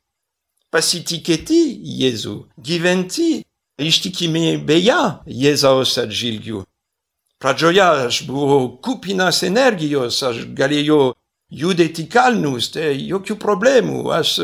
pasitikėti 0.73 1.61
Jėzų, 2.01 2.35
gyventi 2.57 3.41
ištikimybėje 3.81 5.01
Jėzaus 5.25 5.97
atžvilgiu. 6.01 6.63
Pradžioje 7.43 7.84
aš 7.84 8.21
buvau 8.23 8.77
kupinas 8.79 9.41
energijos, 9.43 10.21
aš 10.23 10.45
galėjau 10.56 11.12
judėti 11.51 12.06
kalnus, 12.08 12.69
tai 12.71 12.93
jokių 12.95 13.36
problemų, 13.36 13.97
aš 14.15 14.38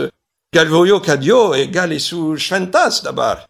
galvojau, 0.51 0.99
kad 1.05 1.23
jo, 1.23 1.53
gal 1.71 1.95
esu 1.95 2.35
šventas 2.35 2.99
dabar. 3.05 3.45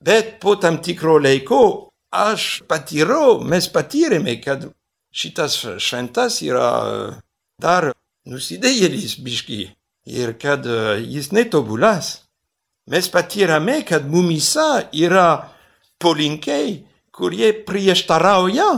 Bet 0.00 0.38
po 0.40 0.56
tam 0.56 0.80
tikro 0.80 1.18
laiko 1.20 1.60
aš 2.08 2.62
patyriau, 2.64 3.42
mes 3.44 3.68
patyrėme, 3.68 4.38
kad 4.40 4.64
šitas 5.12 5.60
šventas 5.76 6.40
yra 6.40 6.72
dar 7.60 7.92
nusidėjėlis 8.24 9.18
biški 9.20 9.62
ir 10.08 10.38
kad 10.40 10.64
jis 11.04 11.34
netobulas. 11.36 12.22
Mes 12.88 13.12
patyrėme, 13.12 13.82
kad 13.84 14.08
mumisa 14.08 14.86
yra 14.96 15.50
polinkiai, 16.00 16.80
kurie 17.20 17.52
prieštarauja 17.68 18.70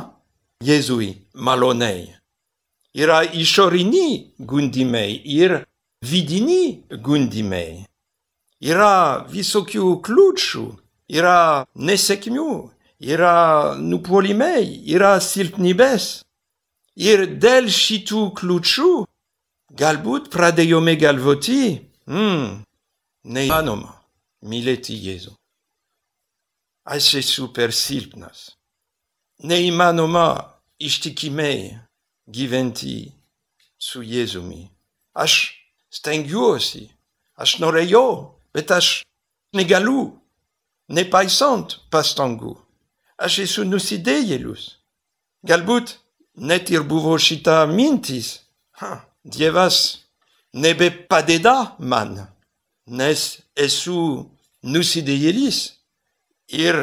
Jėzui 0.66 1.12
maloniai. 1.34 2.10
Yra 2.92 3.22
išoriniai 3.24 4.34
gundimai 4.50 5.14
ir 5.24 5.62
vidini 6.02 6.82
gundimai. 7.06 7.86
Yra 8.62 9.22
visokių 9.30 9.88
kliūčių, 10.06 10.64
yra 11.10 11.38
nesėkmių, 11.74 12.50
yra 13.14 13.36
nupolimai, 13.78 14.62
yra 14.94 15.16
silpnybės. 15.22 16.22
Ir 16.98 17.24
dėl 17.42 17.70
šitų 17.72 18.28
kliūčių 18.38 18.90
galbūt 19.82 20.28
pradėjome 20.34 20.94
galvoti, 21.00 21.62
hmm, 22.10 22.62
neįmanoma 23.24 23.96
mylėti 24.46 24.98
Jėzų. 24.98 25.32
Aze 26.84 27.22
super 27.22 27.72
silpnas. 27.72 28.56
Ne 29.42 29.62
iman 29.62 29.98
oma 29.98 30.54
ishtikimei 30.78 31.78
giventi 32.30 33.12
su 33.78 34.02
Jezumi. 34.02 34.70
Aš 35.14 35.54
stengiuosi, 35.90 36.90
aš 37.36 37.58
noreio, 37.58 38.34
bet 38.54 38.70
ne 39.52 39.64
galu 39.64 40.22
ne 40.88 41.04
paisant 41.10 41.68
pastangu. 41.90 42.56
Aš 43.18 43.38
esu 43.44 43.64
nusideielus. 43.64 44.78
Galbūt 45.46 45.96
net 46.48 46.70
ir 46.70 46.82
buvo 46.82 47.14
šita 47.18 47.66
mintis. 47.66 48.40
Ha, 48.80 49.04
dievas 49.24 49.76
nebe 50.52 50.90
padeda 50.90 51.76
man, 51.78 52.26
nes 52.86 53.40
esu 53.56 53.98
nusidėjelis. 54.62 55.81
Ir 56.52 56.76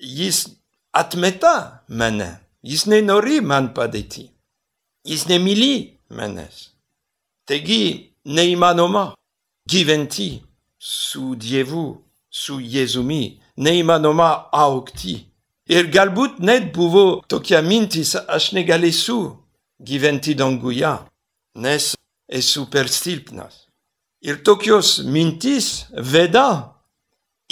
jis 0.00 0.46
atmeta 0.92 1.84
mane. 1.88 2.30
Jis 2.62 2.86
nenori 2.90 3.40
man 3.40 3.72
padėti. 3.74 4.28
Jis 5.06 5.26
nemyli 5.30 5.98
manęs. 6.10 6.68
Taigi 7.48 8.14
neįmanoma 8.28 9.14
gyventi 9.68 10.42
su 10.78 11.34
Dievu, 11.36 11.86
su 12.28 12.58
Jėzumi, 12.60 13.38
neįmanoma 13.56 14.30
aukti. 14.52 15.16
Ir 15.68 15.88
galbūt 15.92 16.40
net 16.40 16.72
buvo 16.74 17.22
tokia 17.28 17.60
mintis, 17.62 18.14
aš 18.16 18.52
negalėsiu 18.56 19.20
gyventi 19.80 20.34
danguje, 20.34 20.92
nes 21.60 21.94
esu 22.28 22.66
per 22.72 22.88
silpnas. 22.88 23.66
Ir 24.24 24.40
tokios 24.42 24.98
mintis 25.04 25.86
veda 25.92 26.74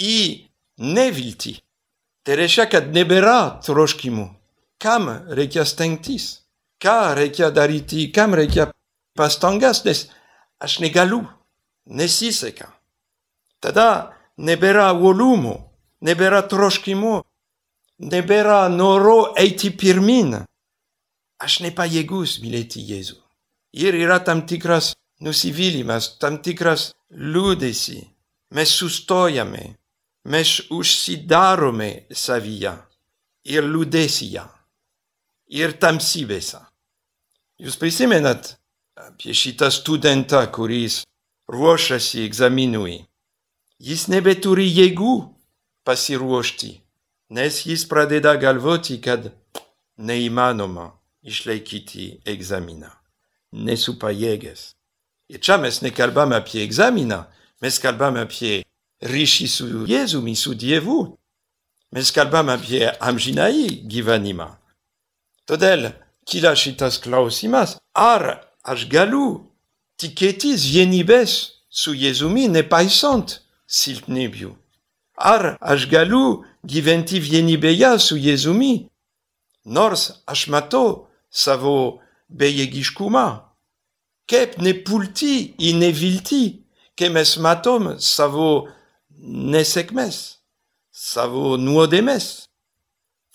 į 0.01 0.46
neviltį. 0.77 1.57
Tai 2.23 2.35
reiškia, 2.39 2.67
kad 2.71 2.91
nebėra 2.93 3.59
troškimų. 3.65 4.27
Kam 4.81 5.07
reikia 5.33 5.65
stengtis? 5.65 6.43
Ką 6.81 7.15
reikia 7.17 7.49
daryti? 7.51 8.09
Kam 8.13 8.35
reikia 8.37 8.69
pastangas? 9.17 9.83
Nes 9.85 10.07
aš 10.59 10.79
negaliu. 10.83 11.23
Nesiseka. 11.87 12.73
Tada 13.63 14.13
nebėra 14.37 14.91
uolumo, 14.93 15.55
nebėra 16.03 16.43
troškimų, 16.51 17.13
nebėra 18.11 18.67
noro 18.69 19.33
eiti 19.39 19.71
pirmin. 19.71 20.35
Aš 21.41 21.61
nepajėgus 21.63 22.37
mylėti 22.43 22.83
Jėzų. 22.83 23.17
Ir 23.77 23.95
yra 23.95 24.19
tam 24.25 24.43
tikras 24.49 24.93
nusivylimas, 25.21 26.17
tam 26.21 26.39
tikras 26.41 26.91
liūdėsi. 27.11 28.01
Mes 28.57 28.71
sustojame, 28.71 29.75
mes 30.27 30.59
užsidarome 30.73 31.91
savyje 32.11 32.73
ir 33.47 33.63
liūdėsyje 33.63 34.43
ir 35.55 35.75
tamsybėse. 35.79 36.59
Jūs 37.63 37.77
prisimenat 37.79 38.57
apie 38.99 39.33
šitą 39.33 39.69
studentą, 39.71 40.43
kuris 40.51 41.05
ruošiasi 41.47 42.25
egzaminui. 42.27 42.99
Jis 43.79 44.07
nebeturi 44.11 44.67
jėgų 44.67 45.15
pasiruošti, 45.87 46.73
nes 47.31 47.63
jis 47.69 47.85
pradeda 47.87 48.35
galvoti, 48.41 48.99
kad 48.99 49.31
neįmanoma 49.97 50.91
išlaikyti 51.23 52.17
egzaminą. 52.27 52.91
Nesu 53.53 53.95
pajėgęs. 54.01 54.73
Ir 55.31 55.39
čia 55.39 55.55
mes 55.61 55.79
nekalbame 55.83 56.35
apie 56.35 56.65
egzaminą, 56.65 57.23
mes 57.63 57.79
kalbame 57.79 58.25
apie 58.27 58.65
ryšį 59.03 59.47
su 59.47 59.67
Jėzumi, 59.89 60.35
su 60.35 60.55
Dievu. 60.55 61.17
Mes 61.93 62.11
kalbame 62.11 62.57
apie 62.57 62.87
amžinai 62.99 63.83
gyvenimą. 63.87 64.49
Todėl 65.47 65.93
kyla 66.27 66.53
šitas 66.59 66.99
klausimas, 66.99 67.77
ar 67.95 68.43
aš 68.63 68.87
galiu 68.91 69.47
tikėtis 70.01 70.67
vienybės 70.67 71.37
su 71.69 71.93
Jėzumi 71.95 72.47
nepaisant 72.51 73.39
silpnybių. 73.67 74.51
Ar 75.17 75.55
aš 75.61 75.87
galiu 75.89 76.43
gyventi 76.67 77.21
vienybėje 77.23 77.95
su 78.03 78.17
Jėzumi, 78.19 78.89
nors 79.65 80.11
aš 80.27 80.47
matau 80.53 81.07
savo 81.31 82.01
bejėgiškumą. 82.29 83.27
Kaip 84.27 84.57
nepulti 84.59 85.55
į 85.57 85.73
neviltį, 85.79 86.43
kai 86.99 87.09
mes 87.15 87.37
matom 87.39 87.93
savo 88.03 88.67
nesėkmės, 89.27 90.39
savo 90.91 91.57
nuodėmės. 91.59 92.47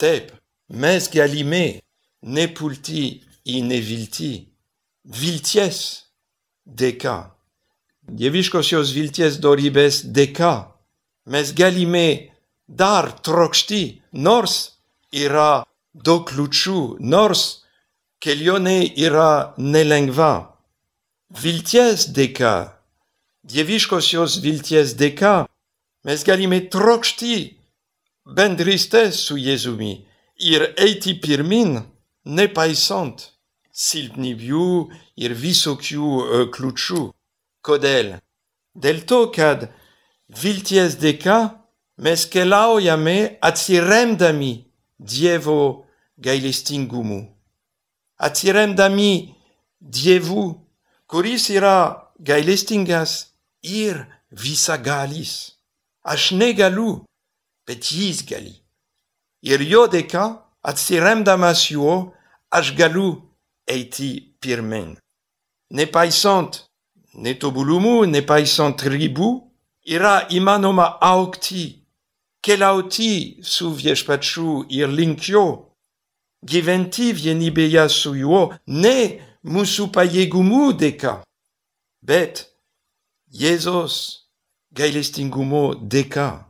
Taip, 0.01 0.33
mes 0.69 1.09
galime 1.13 1.83
nepulti 2.23 3.05
į 3.45 3.63
neviltį, 3.69 4.33
vilties 5.05 5.79
dėka. 6.67 7.17
Dieviškosios 8.03 8.91
vilties 8.97 9.39
dorybės 9.39 10.03
dėka 10.11 10.73
mes 11.27 11.53
galime 11.55 12.31
dar 12.69 13.13
trokšti, 13.23 14.03
nors 14.13 14.79
yra 15.13 15.65
daug 15.95 16.25
kliūčių, 16.29 16.99
nors 17.01 17.63
kelionė 18.23 18.93
yra 18.97 19.55
nelengva. 19.59 20.59
Vilties 21.43 22.09
dėka, 22.13 22.73
dieviškosios 23.45 24.41
vilties 24.45 24.97
dėka, 24.99 25.47
mes 26.07 26.25
galime 26.27 26.61
trokšti 26.73 27.37
bendrystės 28.27 29.21
su 29.27 29.37
Jėzumi 29.39 29.93
ir 30.43 30.67
eiti 30.77 31.15
pirmin, 31.23 31.79
nepaisant 32.25 33.29
silpnybių 33.73 34.69
ir 35.23 35.35
visokių 35.39 36.09
uh, 36.23 36.45
kliūčių. 36.53 37.09
Kodėl? 37.63 38.17
Dėl 38.75 39.03
to, 39.07 39.29
kad 39.35 39.69
vilties 40.43 40.97
dėka 40.99 41.39
mes 42.03 42.27
keliaujame 42.27 43.39
atsiremdami 43.41 44.53
Dievo 44.99 45.87
gailestingumu. 46.19 47.21
Atsiremdami 48.19 49.35
Dievu, 49.81 50.45
kuris 51.07 51.49
yra 51.51 52.13
gailestingas 52.19 53.35
ir 53.63 54.07
visagalis. 54.31 55.52
Aš 56.03 56.33
negaliu, 56.35 57.05
bet 57.67 57.93
jis 57.93 58.25
gali. 58.27 58.57
Ir 59.43 59.63
jo 59.63 59.87
dėka, 59.91 60.25
atsiremdamas 60.63 61.69
juo, 61.71 62.13
aš 62.51 62.75
galiu 62.79 63.23
eiti 63.71 64.35
pirmen. 64.43 64.97
Nepaisant 65.71 66.65
netobulumų, 67.15 68.07
nepaisant 68.11 68.83
ribų, 68.83 69.31
yra 69.87 70.27
įmanoma 70.31 70.89
augti, 71.01 71.83
keliauti 72.43 73.43
su 73.43 73.71
viešpačiu 73.75 74.65
ir 74.71 74.91
link 74.91 75.29
jo, 75.31 75.47
gyventi 76.43 77.13
vienybėje 77.15 77.87
su 77.91 78.15
juo, 78.19 78.43
ne 78.67 78.97
mūsų 79.43 79.91
pajėgumų 79.95 80.73
dėka, 80.79 81.21
bet 82.03 82.49
Jėzos 83.33 84.22
gailestingumo 84.77 85.65
dėka. 85.77 86.47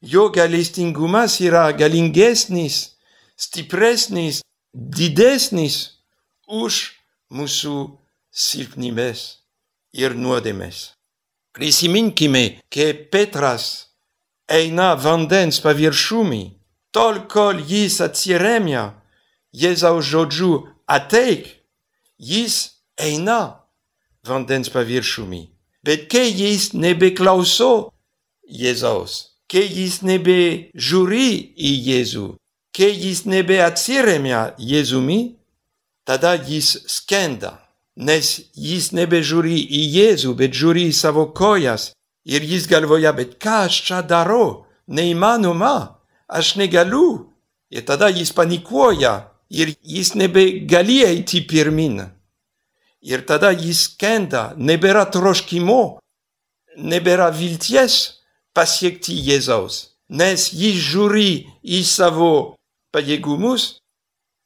Jo 0.00 0.28
gailestingumas 0.34 1.40
yra 1.42 1.70
galingesnis, 1.72 2.98
stipresnis, 3.36 4.42
didesnis 4.72 5.98
už 6.46 6.92
mūsų 7.34 7.74
silpnybės 8.30 9.24
ir 9.92 10.14
nuodėmės. 10.14 10.92
Prisiminkime, 11.52 12.60
kai 12.70 12.92
Petras 12.94 13.88
eina 14.46 14.94
vandens 14.94 15.58
paviršumi, 15.64 16.44
tol 16.94 17.24
kol 17.28 17.58
jis 17.66 17.98
atsiremia 18.04 18.92
Jėzaus 19.58 20.04
žodžiu 20.04 20.68
ateik, 20.86 21.48
jis 22.20 22.78
eina 23.00 23.64
vandens 24.22 24.68
paviršumi. 24.70 25.57
Bet 25.88 26.08
kai 26.12 26.28
jis 26.36 26.74
nebeklauso 26.76 27.90
Jėzaus, 28.44 29.14
kai 29.48 29.64
jis 29.64 30.02
nebežiūri 30.04 31.30
į 31.56 31.72
Jėzų, 31.88 32.26
kai 32.76 32.90
jis 32.92 33.24
nebeatsiremia 33.24 34.42
Jėzumi, 34.60 35.22
tada 36.04 36.34
jis 36.36 36.74
skenda 36.92 37.56
nes 37.98 38.26
jis 38.54 38.92
nebežiūri 38.94 39.58
į 39.58 39.82
Jėzų, 39.96 40.34
bet 40.38 40.54
žiūri 40.54 40.88
į 40.88 40.94
savo 40.96 41.28
kojas. 41.34 41.90
Ir 42.28 42.44
jis 42.44 42.68
galvoja, 42.70 43.12
bet 43.16 43.38
ką 43.42 43.64
aš 43.66 43.80
čia 43.88 44.02
darau? 44.06 44.68
Neįmanoma, 44.86 45.98
aš 46.28 46.56
negaliu. 46.60 47.34
Ir 47.72 47.84
tada 47.88 48.08
jis 48.12 48.30
panikuoja 48.32 49.28
ir 49.50 49.74
jis 49.82 50.14
nebegali 50.16 51.02
eiti 51.04 51.42
pirmin. 51.48 52.00
Ir 53.02 53.22
tada 53.26 53.52
jis 53.54 53.86
kenda, 53.98 54.54
nebėra 54.58 55.04
troškimo, 55.12 56.00
nebėra 56.78 57.28
vilties 57.30 58.18
pasiekti 58.54 59.14
Jėzaus, 59.28 59.94
nes 60.10 60.48
jis 60.50 60.80
žiūri 60.82 61.30
į 61.62 61.82
savo 61.86 62.32
pajėgumus, 62.94 63.78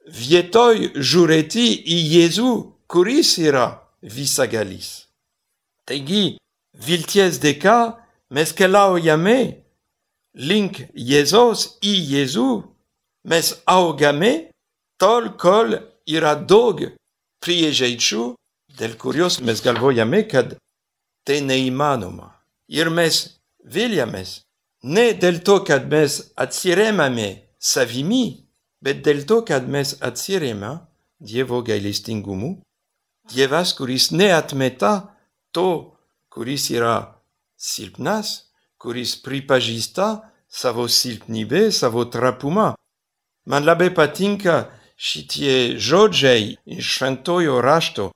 vietoj 0.04 0.92
žiūrėti 0.98 1.64
į 1.80 1.98
Jėzų, 2.16 2.52
kuris 2.92 3.38
yra 3.40 3.66
visagalis. 4.02 5.08
Taigi, 5.88 6.36
vilties 6.76 7.40
dėka 7.40 7.96
mes 8.34 8.52
keliaujame 8.52 9.38
link 10.34 10.84
Jėzos 10.92 11.78
į 11.80 11.94
Jėzų, 12.12 12.50
mes 13.24 13.54
augame 13.64 14.52
tol, 15.00 15.32
kol 15.38 15.78
yra 16.06 16.34
daug 16.36 16.82
priežasčių, 17.42 18.32
dėl 18.78 18.96
kurios 19.00 19.40
mes 19.40 19.62
galvojame, 19.64 20.24
kad 20.28 20.56
tai 21.26 21.40
neįmanoma. 21.44 22.32
Ir 22.68 22.90
mes 22.90 23.22
viliamės 23.64 24.42
ne 24.82 25.12
dėl 25.12 25.42
to, 25.46 25.60
kad 25.66 25.86
mes 25.90 26.20
atsiremame 26.36 27.30
savimi, 27.58 28.48
bet 28.82 29.04
dėl 29.06 29.24
to, 29.28 29.42
kad 29.46 29.68
mes 29.68 29.96
atsiremame 30.00 30.80
Dievo 31.22 31.60
gailestingumu 31.62 32.56
Dievas, 33.30 33.72
kuris 33.78 34.10
neatmeta 34.10 35.14
to, 35.54 35.94
kuris 36.28 36.70
yra 36.74 37.22
silpnas, 37.56 38.50
kuris 38.82 39.14
pripažįsta 39.22 40.08
savo 40.50 40.88
silpnybę, 40.88 41.70
savo 41.70 42.04
trapumą. 42.10 42.72
Man 43.46 43.64
labai 43.64 43.90
patinka 43.94 44.72
šitie 44.98 45.78
žodžiai 45.78 46.56
iš 46.66 46.96
šventojo 46.96 47.60
rašto. 47.62 48.10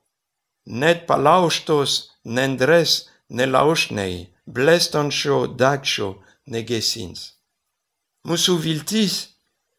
Net 0.66 1.06
palauštos 1.06 2.10
nendrės 2.26 3.06
nelaužnei, 3.30 4.28
blėstančio 4.46 5.46
dagčio 5.54 6.16
negesins. 6.50 7.32
Mūsų 8.26 8.56
viltis 8.62 9.16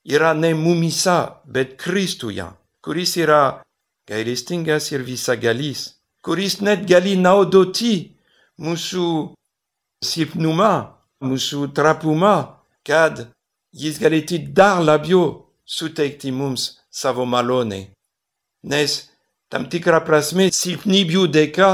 yra 0.08 0.34
ne 0.34 0.54
mumisa, 0.56 1.44
bet 1.46 1.76
Kristuje, 1.80 2.48
kuris 2.82 3.18
yra 3.20 3.64
gailestingas 4.08 4.92
ir 4.94 5.04
visagalis, 5.04 6.00
kuris 6.24 6.62
net 6.64 6.86
gali 6.88 7.18
naudoti 7.20 8.14
mūsų 8.64 9.08
silpnumą, 10.04 10.74
mūsų 11.24 11.74
trapumą, 11.76 12.36
kad 12.88 13.28
jis 13.76 14.00
galėtų 14.00 14.40
dar 14.56 14.80
labiau 14.84 15.52
suteikti 15.68 16.32
mums 16.32 16.78
savo 16.90 17.26
malonę. 17.26 17.90
Nes 18.64 19.10
tam 19.52 19.68
tikra 19.72 20.02
prasme 20.06 20.50
silpnybių 20.54 21.28
dėka 21.32 21.70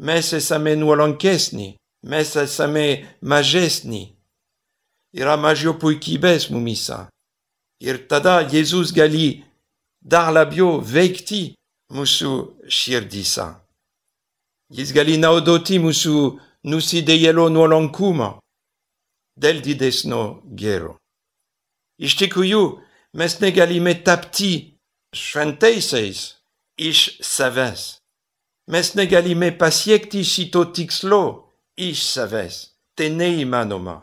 mes 0.00 0.32
esame 0.36 0.74
nuolankesni, 0.76 1.76
mes 2.02 2.34
esame 2.36 2.86
mažesni. 3.22 4.16
Yra 5.12 5.36
mažiau 5.36 5.74
puikybės 5.74 6.50
mumisa. 6.54 7.08
Ir 7.82 8.06
tada 8.10 8.40
Jėzus 8.46 8.92
gali 8.94 9.42
dar 10.00 10.30
labiau 10.32 10.78
veikti 10.80 11.56
mūsų 11.90 12.32
širdisa. 12.70 13.48
Jis 14.70 14.92
gali 14.94 15.16
naudoti 15.18 15.80
mūsų 15.82 16.14
nusidėjėlo 16.70 17.48
nuolankumą 17.50 18.36
dėl 19.40 19.58
didesnio 19.64 20.42
gero. 20.54 20.94
Iš 21.98 22.14
tikrųjų, 22.22 22.62
mes 23.18 23.34
negalime 23.42 23.96
tapti 24.06 24.78
šventaisiais 25.16 26.39
iš 26.80 27.20
savęs. 27.20 28.00
Mes 28.72 28.94
negalime 28.94 29.50
pasiekti 29.58 30.24
šito 30.24 30.64
tikslo 30.74 31.22
iš 31.76 32.04
savęs. 32.14 32.56
Tai 32.96 33.08
neįmanoma. 33.16 33.96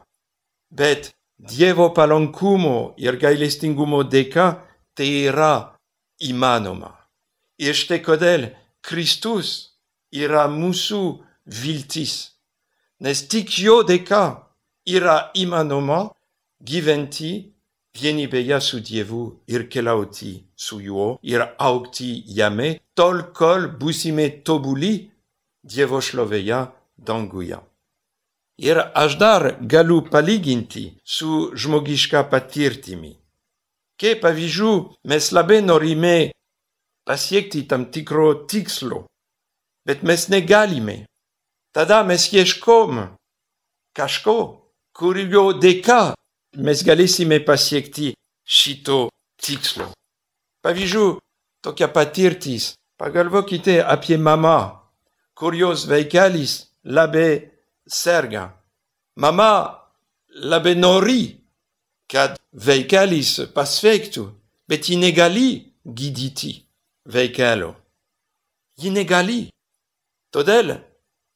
Bet 0.70 1.14
Dievo 1.38 1.92
palankumo 1.94 2.96
ir 2.98 3.20
gailestingumo 3.22 4.00
dėka 4.10 4.48
tai 4.98 5.10
yra 5.30 5.78
įmanoma. 6.26 6.90
Ir 7.62 7.78
štai 7.78 8.00
kodėl 8.02 8.48
Kristus 8.82 9.78
yra 10.10 10.48
mūsų 10.50 11.02
viltis, 11.62 12.16
nes 13.06 13.22
tik 13.30 13.54
jo 13.62 13.84
dėka 13.86 14.24
yra 14.90 15.30
įmanoma 15.38 16.08
gyventi 16.58 17.32
vienybėje 18.02 18.62
su 18.62 18.82
Dievu 18.82 19.24
ir 19.46 19.70
keliauti 19.70 20.47
su 20.58 20.82
juo 20.82 21.20
ir 21.22 21.42
aukti 21.58 22.24
jame, 22.38 22.80
tol 22.98 23.30
kol 23.38 23.70
būsime 23.80 24.44
tobuli 24.44 25.12
Dievo 25.68 26.00
šlovėje 26.00 26.60
danguje. 26.98 27.58
Ir 28.58 28.78
aš 28.96 29.18
dar 29.22 29.44
galiu 29.62 30.02
palyginti 30.02 30.86
su 31.04 31.52
žmogiška 31.54 32.24
patirtimi. 32.32 33.14
Che 33.98 34.16
pavyzdžių 34.22 34.72
mes 35.10 35.32
labai 35.34 35.60
norime 35.66 36.32
pasiekti 37.06 37.66
tam 37.70 37.88
tikro 37.94 38.46
tikslo, 38.50 39.06
bet 39.86 40.04
mes 40.08 40.28
negalime. 40.30 41.06
Tada 41.74 42.04
mes 42.08 42.30
ieškom 42.34 43.04
kažko, 43.98 44.38
kurio 44.94 45.52
dėka 45.58 46.16
mes 46.58 46.82
galėsime 46.86 47.42
pasiekti 47.46 48.14
šito 48.46 49.10
tikslo. 49.42 49.92
Pavyzdžių, 50.68 51.06
tokia 51.64 51.88
patirtis. 51.88 52.74
Pagalvokite 53.00 53.78
apie 53.88 54.18
mamą, 54.20 54.82
kurios 55.38 55.86
vaikelis 55.88 56.74
labai 56.84 57.54
serga. 57.88 58.50
Mama 59.16 59.52
labai 60.28 60.74
nori 60.76 61.22
kad 62.12 62.36
veikelis 62.52 63.48
pasveiktų, 63.56 64.26
bet 64.68 64.90
ji 64.90 64.98
negali 65.00 65.48
gydyti 65.86 66.52
veikelio. 67.16 67.72
Ji 68.76 68.92
negali. 68.92 69.40
Todėl 70.36 70.76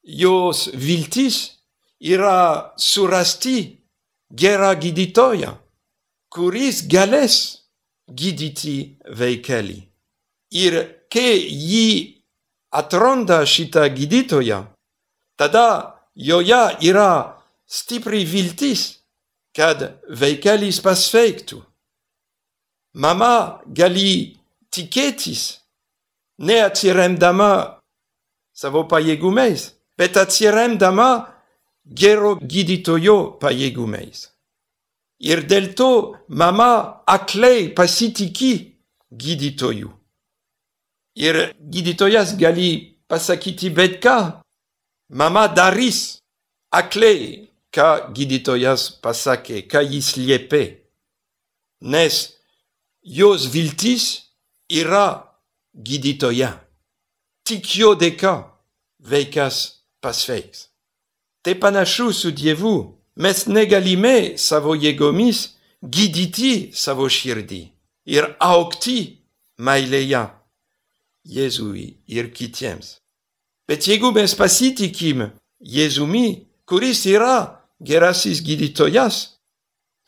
jos 0.04 0.68
viltis 0.76 1.40
yra 2.04 2.76
surasti 2.76 3.80
gerą 4.28 4.76
gydytoją, 4.76 5.56
kuris 6.28 6.84
galės 6.92 7.61
gydyti 8.18 8.78
veikelį. 9.18 9.80
Ir 10.52 10.78
kai 11.12 11.38
ji 11.48 11.88
atranda 12.72 13.42
šitą 13.48 13.88
gydytoją, 13.96 14.64
tada 15.40 15.68
joje 16.16 16.64
yra 16.88 17.12
stipri 17.68 18.26
viltis 18.28 19.02
kad 19.56 19.84
veikelis 20.08 20.80
pasveiktų. 20.84 21.60
Mama 23.00 23.62
gali 23.68 24.40
tikėtis, 24.72 25.62
neatsiremdama 26.44 27.80
savo 28.56 28.84
pajėgumais, 28.92 29.70
bet 30.00 30.20
atsiremdama 30.20 31.10
gero 31.86 32.36
gydytojo 32.36 33.38
pajėgumais. 33.40 34.31
Ir 35.22 35.44
dėl 35.46 35.74
to 35.78 36.18
mama 36.28 37.04
aklei 37.06 37.70
pasitiki 37.78 38.54
gydytoju. 39.12 39.92
Ir 41.16 41.54
gydytojas 41.60 42.34
gali 42.40 42.98
pasakyti 43.12 43.70
bet 43.76 44.00
ką, 44.02 44.18
mama 45.14 45.46
darys 45.52 46.22
aklei 46.72 47.52
ką 47.76 48.14
gydytojas 48.16 48.88
pasakė, 49.04 49.66
ką 49.72 49.84
jis 49.86 50.16
liepė. 50.18 50.64
Nes 51.82 52.18
jos 53.02 53.48
viltis 53.54 54.32
yra 54.70 55.38
gydytoja. 55.74 56.52
Tik 57.48 57.76
jo 57.78 57.94
dėka 58.00 58.34
vaikas 59.02 59.82
pasveiks. 60.02 60.70
Tai 61.42 61.56
panašu 61.58 62.12
su 62.14 62.32
Dievu. 62.32 63.01
Mes 63.20 63.44
negalime 63.48 64.38
savo 64.40 64.76
jėgomis 64.80 65.50
gydyti 65.84 66.72
savo 66.74 67.10
širdį 67.12 67.62
ir 68.08 68.30
aukti 68.40 69.00
meilėje 69.60 70.30
Jėzui 71.22 72.00
ir 72.10 72.32
kitiems. 72.34 72.98
Bet 73.70 73.86
jeigu 73.86 74.10
mes 74.16 74.34
pasitikim 74.34 75.28
Jėzumi, 75.62 76.48
kuris 76.66 77.04
yra 77.06 77.62
gerasis 77.84 78.42
gydytojas, 78.42 79.38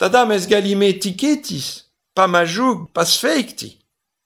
tada 0.02 0.24
mes 0.26 0.48
galime 0.50 0.90
tikėtis 0.98 1.86
pamažu 2.18 2.88
pasveikti 2.96 3.76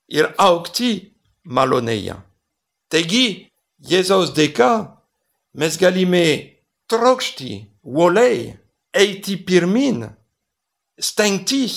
ir 0.08 0.32
aukti 0.38 1.12
malonėje. 1.44 2.16
Taigi, 2.88 3.50
Jėzaus 3.84 4.32
dėka 4.38 4.96
mes 5.60 5.76
galime 5.78 6.24
trokšti, 6.88 7.68
uoliai, 7.84 8.56
eiti 8.98 9.38
pirmin, 9.38 10.06
stengtis, 11.00 11.76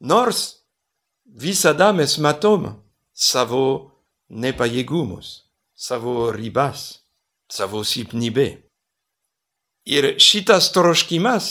nors 0.00 0.40
visada 1.24 1.92
mes 1.94 2.16
matom 2.18 2.66
savo 3.14 3.64
nepajėgumus, 4.30 5.28
savo 5.74 6.30
ribas, 6.34 7.02
savo 7.50 7.84
silpnybę. 7.86 8.48
Ir 9.90 10.14
šitas 10.20 10.70
troškimas, 10.74 11.46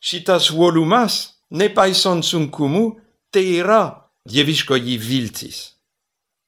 šitas 0.00 0.50
uolumas, 0.54 1.38
nepaisant 1.50 2.24
sunkumų, 2.26 2.86
tai 3.30 3.44
yra 3.60 3.82
dieviškoji 4.28 4.96
viltis. 5.02 5.58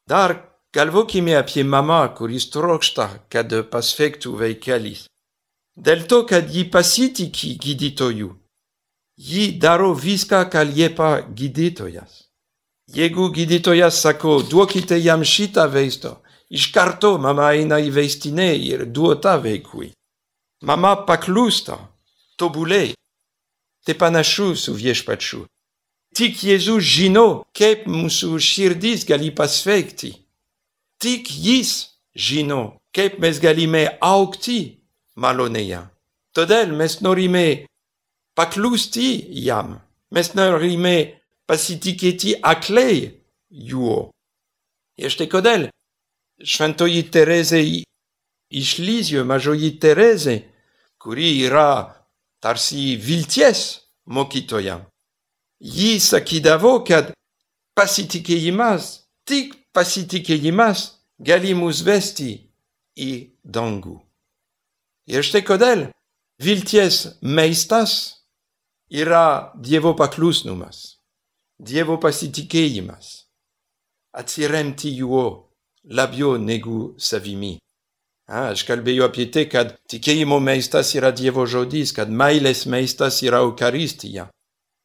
Dar 0.08 0.36
galvokime 0.74 1.36
apie 1.38 1.64
mamą, 1.64 2.02
kuris 2.16 2.48
trokšta, 2.50 3.26
kad 3.30 3.52
pasveiktų 3.70 4.34
vaikelis. 4.40 5.09
Dėl 5.80 6.04
to, 6.04 6.24
kad 6.28 6.50
ji 6.52 6.66
pasitiki 6.68 7.54
gydytoju, 7.56 8.34
ji 9.16 9.44
daro 9.56 9.94
viską, 9.96 10.42
ką 10.52 10.64
liepia 10.68 11.10
gydytojas. 11.32 12.26
Jeigu 12.92 13.30
gydytojas 13.32 14.00
sako, 14.02 14.42
duokite 14.42 14.98
jam 15.00 15.22
šitą 15.24 15.64
vaistą, 15.72 16.18
iš 16.52 16.66
karto 16.74 17.14
mama 17.18 17.52
eina 17.56 17.78
į 17.80 17.94
vaistinę 17.96 18.50
ir 18.56 18.84
duota 18.84 19.38
vaikui. 19.40 19.92
Mama 20.68 20.92
paklūsta, 21.08 21.78
tobulai. 22.36 22.92
Tai 23.86 23.94
panašu 23.96 24.50
su 24.60 24.74
viešpačiu. 24.76 25.46
Tik 26.12 26.42
Jėzus 26.44 26.84
žino, 26.84 27.46
kaip 27.56 27.86
mūsų 27.88 28.36
širdis 28.36 29.06
gali 29.08 29.30
pasveikti. 29.32 30.12
Tik 31.00 31.30
jis 31.30 31.72
žino, 32.12 32.76
kaip 32.92 33.16
mes 33.22 33.40
galime 33.40 33.86
aukti 34.04 34.79
malonėje. 35.20 35.84
Todėl 36.36 36.72
mes 36.78 37.00
norime 37.04 37.66
paklūsti 38.38 39.08
jam. 39.44 39.78
Mes 40.14 40.32
norime 40.34 40.96
pasitikėti 41.50 42.36
aklai 42.42 43.20
juo. 43.50 44.10
Ir 45.00 45.12
štai 45.12 45.28
kodėl 45.30 45.68
šventoji 46.40 47.04
Terezė 47.12 47.60
iš 48.50 48.78
Lizijų, 48.82 49.24
mažoji 49.28 49.74
Terezė, 49.82 50.36
kuri 51.00 51.32
yra 51.46 51.94
tarsi 52.42 52.96
vilties 52.96 53.80
mokytoja. 54.06 54.80
Ji 55.60 55.98
sakydavo, 56.00 56.80
kad 56.88 57.12
pasitikėjimas, 57.76 59.06
tik 59.28 59.54
pasitikėjimas 59.76 60.86
gali 61.20 61.52
mus 61.54 61.82
vesti 61.84 62.32
į 62.96 63.10
dangų. 63.44 63.98
Ešte 65.06 65.42
kodel, 65.44 65.88
vilties 66.42 67.20
meistas, 67.22 68.20
ira 68.90 69.52
dievo 69.56 69.94
paklusnumas, 69.96 71.00
dievo 71.58 71.98
pasitikeimas, 72.00 73.26
atsirem 74.12 74.74
tiuo, 74.76 75.52
labio 75.84 76.36
negu 76.38 76.94
savimi. 76.98 77.58
Ah, 78.28 78.54
kalbeio 78.66 79.04
apiete 79.04 79.48
kad 79.48 79.74
tikeimo 79.88 80.38
meistas 80.40 80.94
ira 80.94 81.10
dievo 81.10 81.46
jodis, 81.46 81.92
kad 81.92 82.10
mailes 82.10 82.66
meistas 82.66 83.22
ira 83.22 83.40
eucharistia. 83.42 84.28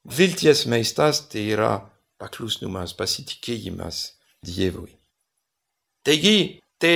Vilties 0.06 0.66
meistas 0.66 1.28
te 1.30 1.44
ira 1.46 1.78
paklusnumas, 2.18 2.94
pasitikeimas 2.98 4.16
dievui. 4.42 4.98
Tegi 6.06 6.62
te 6.80 6.94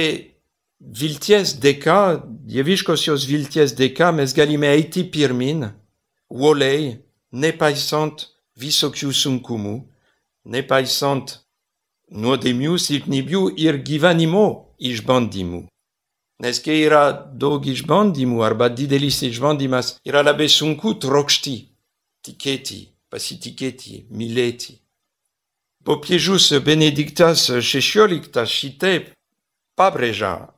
vilties 0.79 1.55
dėka, 1.59 2.23
dieviškosios 2.25 3.27
vilties 3.29 3.75
dėka 3.75 4.11
mes 4.15 4.33
galime 4.33 4.71
eiti 4.71 5.03
pirmin, 5.03 5.67
uoliai, 6.31 6.99
nepaisant 7.31 8.27
visokių 8.59 9.11
sunkumų, 9.13 9.75
nepaisant 10.45 11.39
nuodėmių, 12.09 12.77
silpnybių 12.79 13.43
ir 13.59 13.81
gyvenimo 13.85 14.75
išbandymų. 14.79 15.67
Nes 16.39 16.61
kai 16.63 16.77
yra 16.85 17.11
daug 17.11 17.65
išbandymų 17.67 18.43
arba 18.47 18.69
didelis 18.71 19.19
išbandymas, 19.27 19.97
yra 20.07 20.23
labai 20.23 20.47
sunku 20.47 20.95
trokšti, 21.03 21.57
tikėti, 22.23 22.85
pasitikėti, 23.11 24.05
mylėti. 24.09 24.77
Popiežius 25.83 26.53
Benediktas 26.63 27.49
XVI 27.49 28.45
šitaip 28.47 29.11
pabrėža, 29.79 30.51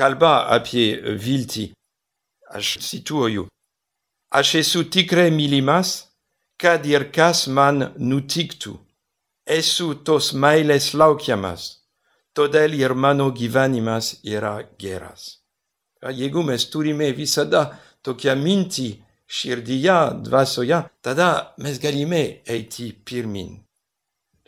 kalba 0.00 0.34
apie 0.56 1.16
viltį. 1.24 1.70
Aš 2.56 2.78
cituoju. 2.86 3.46
Aš 4.30 4.54
esu 4.62 4.84
tikrai 4.94 5.28
mylimas, 5.34 5.90
kad 6.60 6.86
ir 6.86 7.08
kas 7.14 7.46
man 7.48 7.90
nutiktų. 7.98 8.76
Esu 9.50 9.94
tos 10.06 10.30
meilės 10.44 10.92
laukiamas, 10.94 11.62
todėl 12.36 12.76
ir 12.78 12.94
mano 12.94 13.30
gyvenimas 13.34 14.12
yra 14.22 14.60
geras. 14.78 15.40
Jeigu 16.00 16.44
mes 16.46 16.66
turime 16.72 17.10
visada 17.16 17.64
tokią 18.06 18.36
mintį 18.38 18.88
širdyje, 19.26 19.98
dvasioje, 20.26 20.78
tada 21.02 21.54
mes 21.58 21.80
galime 21.82 22.22
eiti 22.46 22.92
pirmin. 22.92 23.58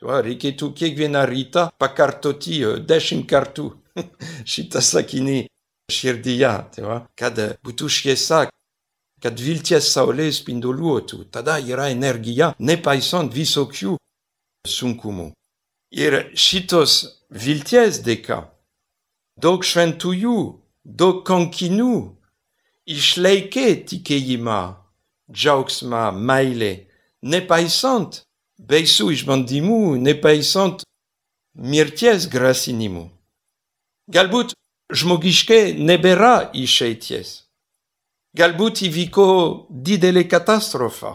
Reikėtų 0.02 0.72
kiekvieną 0.78 1.26
rytą 1.30 1.68
pakartoti 1.78 2.62
dešimt 2.86 3.28
kartų 3.30 3.68
šitą 4.52 4.82
sakinį 4.84 5.38
širdyje, 5.92 6.52
kad 7.18 7.40
būtų 7.64 7.90
šviesa, 7.92 8.46
kad 9.22 9.38
vilties 9.38 9.90
saulė 9.92 10.30
spinduliuotų, 10.34 11.26
tada 11.34 11.58
yra 11.60 11.90
energija, 11.92 12.52
nepaisant 12.58 13.32
visokių 13.34 13.96
sunkumų. 14.68 15.30
Ir 15.92 16.32
šitos 16.38 17.20
vilties 17.28 18.00
dėka 18.04 18.40
daug 19.36 19.64
šventųjų, 19.64 20.38
daug 20.84 21.22
kankinių 21.28 21.96
išlaikė 22.88 23.66
tikėjimą, 23.90 24.60
džiaugsmą, 25.30 26.04
meilę, 26.16 26.72
nepaisant 27.22 28.22
baisų 28.58 29.12
išbandymų, 29.16 29.98
nepaisant 30.02 30.86
mirties 31.54 32.28
grasinimų. 32.32 33.10
Galbūt 34.12 34.52
žmogiškai 34.92 35.72
nebėra 35.88 36.50
išeities. 36.52 37.30
Galbūt 38.36 38.82
įvyko 38.88 39.24
didelė 39.88 40.26
katastrofa, 40.28 41.14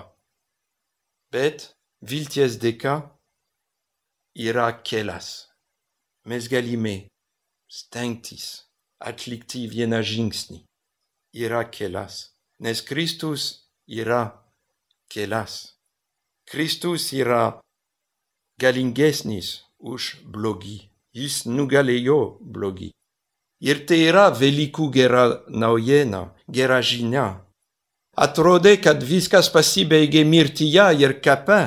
bet 1.34 1.68
vilties 2.02 2.58
dėka 2.62 2.96
yra 4.34 4.72
kelias. 4.82 5.30
Mes 6.26 6.50
galime 6.50 6.96
stengtis 7.70 8.66
atlikti 8.98 9.68
vieną 9.70 10.02
žingsnį. 10.02 10.64
Yra 11.38 11.64
kelias, 11.70 12.34
nes 12.66 12.82
Kristus 12.82 13.70
yra 13.86 14.24
kelias. 15.10 15.78
Kristus 16.50 17.12
yra 17.14 17.60
galingesnis 18.58 19.68
už 19.78 20.16
blogį. 20.26 20.97
Jis 21.18 21.46
nugalėjo 21.50 22.38
blogį. 22.42 22.92
Ir 23.66 23.82
tai 23.90 24.04
yra 24.06 24.28
Velykų 24.30 24.92
gera 24.94 25.24
naujiena, 25.50 26.28
gera 26.46 26.78
žinia. 26.86 27.28
Atrodė, 28.18 28.76
kad 28.82 29.02
viskas 29.02 29.50
pasibaigė 29.54 30.24
mirtyje 30.26 30.88
ir 31.02 31.18
kape, 31.26 31.62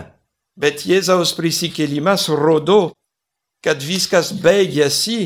bet 0.54 0.84
Jėzaus 0.86 1.34
prisikėlimas 1.38 2.28
rodo, 2.30 2.92
kad 3.64 3.82
viskas 3.82 4.30
baigėsi 4.44 5.20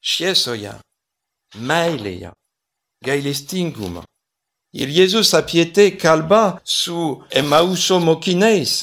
šviesoje, 0.00 0.74
meilėje, 1.56 2.32
gailestingumo. 3.04 4.04
Ir 4.72 4.92
Jėzus 4.94 5.32
apie 5.34 5.64
tai 5.74 5.90
kalba 5.98 6.60
su 6.64 7.24
Emauso 7.30 7.98
mokiniais, 8.00 8.74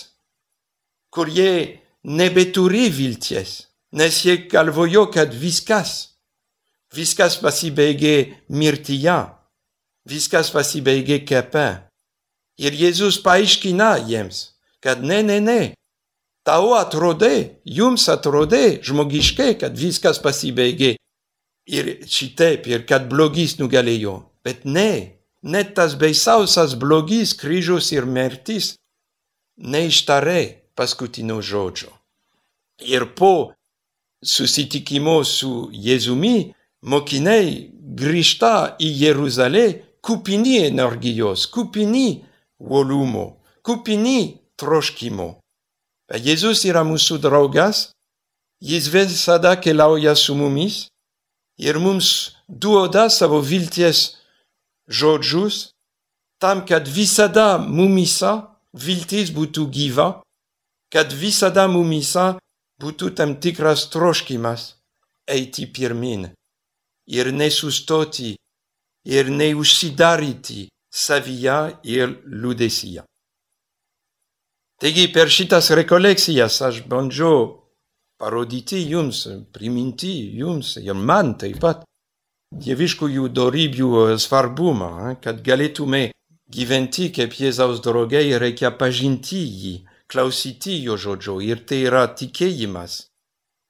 kurie 1.14 1.80
nebeturi 2.04 2.90
vilties, 2.92 3.62
nes 3.96 4.22
jie 4.26 4.40
galvojo, 4.52 5.08
kad 5.14 5.34
viskas 5.34 6.18
Viskas 6.96 7.36
pasibaigė 7.44 8.38
mirtyje, 8.48 9.18
viskas 10.08 10.52
pasibaigė 10.56 11.20
kepe. 11.28 11.68
Ir 12.58 12.74
Jėzus 12.74 13.20
paaiškina 13.22 13.98
jiems, 14.08 14.56
kad 14.82 15.04
ne, 15.04 15.20
ne, 15.22 15.38
ne, 15.44 15.60
tau 16.48 16.72
atrodė, 16.78 17.60
jums 17.66 18.08
atrodė 18.10 18.80
žmogiškai, 18.88 19.58
kad 19.60 19.76
viskas 19.78 20.22
pasibaigė 20.24 20.96
ir 21.68 21.92
šitaip, 22.08 22.66
ir 22.72 22.88
kad 22.88 23.12
blogis 23.12 23.58
nugalėjo. 23.60 24.22
Bet 24.48 24.64
ne, 24.64 25.20
net 25.44 25.76
tas 25.76 25.98
baisiausias 26.00 26.78
blogis, 26.80 27.36
kryžius 27.36 27.92
ir 27.92 28.08
mirtis, 28.08 28.78
neištarė 29.60 30.72
paskutinio 30.78 31.44
žodžio. 31.44 31.92
Ir 32.88 33.10
po 33.18 33.57
susitikimo 34.28 35.22
su 35.24 35.70
Jėzumi, 35.72 36.54
mokiniai 36.84 37.72
grįžta 37.98 38.78
į 38.80 38.90
Jeruzalę 39.02 39.66
kupini 40.04 40.58
energijos, 40.68 41.48
kupini 41.48 42.24
uolumo, 42.60 43.38
kupini 43.64 44.40
troškimo. 44.60 45.38
Jėzus 46.08 46.64
yra 46.68 46.86
mūsų 46.88 47.20
draugas, 47.24 47.90
jis 48.64 48.88
visada 48.92 49.56
keliauja 49.60 50.16
su 50.16 50.36
mumis 50.36 50.86
ir 51.60 51.80
mums 51.80 52.38
duoda 52.48 53.10
savo 53.12 53.42
vilties 53.44 54.16
žodžius, 54.88 55.74
tam, 56.40 56.64
kad 56.66 56.88
visada 56.88 57.58
mumisa 57.58 58.56
viltis 58.74 59.34
būtų 59.36 59.68
gyva, 59.74 60.08
kad 60.94 61.12
visada 61.12 61.68
mumisa 61.68 62.38
būtų 62.82 63.14
tam 63.18 63.36
tikras 63.42 63.88
troškimas 63.94 64.74
eiti 65.28 65.68
pirmin 65.68 66.28
ir 67.08 67.32
nesustoti 67.34 68.36
ir 69.08 69.30
neužsidaryti 69.32 70.68
savyje 70.94 71.60
ir 71.84 72.18
liūdesyje. 72.28 73.04
Taigi 74.78 75.08
per 75.14 75.32
šitas 75.34 75.72
rekolekcijas 75.74 76.60
aš 76.62 76.84
bandžiau 76.90 77.48
parodyti 78.22 78.84
jums, 78.92 79.24
priminti 79.54 80.14
jums 80.38 80.76
ir 80.82 80.94
man 80.94 81.34
taip 81.42 81.62
pat 81.64 81.82
dieviškųjų 82.54 83.30
dorybių 83.34 83.90
svarbumą, 84.22 85.18
kad 85.24 85.42
galėtume 85.44 86.12
gyventi 86.54 87.10
kaip 87.16 87.34
Jėzaus 87.36 87.82
draugai 87.84 88.30
reikia 88.40 88.72
pažinti 88.72 89.42
jį, 89.42 89.74
klausyti 90.12 90.78
jo 90.84 90.98
žodžio 90.98 91.40
ir 91.44 91.64
tai 91.68 91.84
yra 91.90 92.06
tikėjimas. 92.20 93.08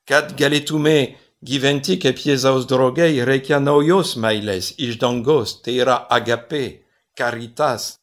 Kad 0.08 0.36
galėtume 0.40 1.18
gyventi 1.44 1.98
kaip 2.02 2.22
Jėzaus 2.24 2.68
draugai 2.70 3.12
reikia 3.28 3.60
naujos 3.60 4.16
meilės 4.16 4.74
iš 4.78 4.98
dangos, 5.02 5.60
tai 5.62 5.80
yra 5.84 5.98
agape, 6.10 6.84
caritas, 7.18 7.98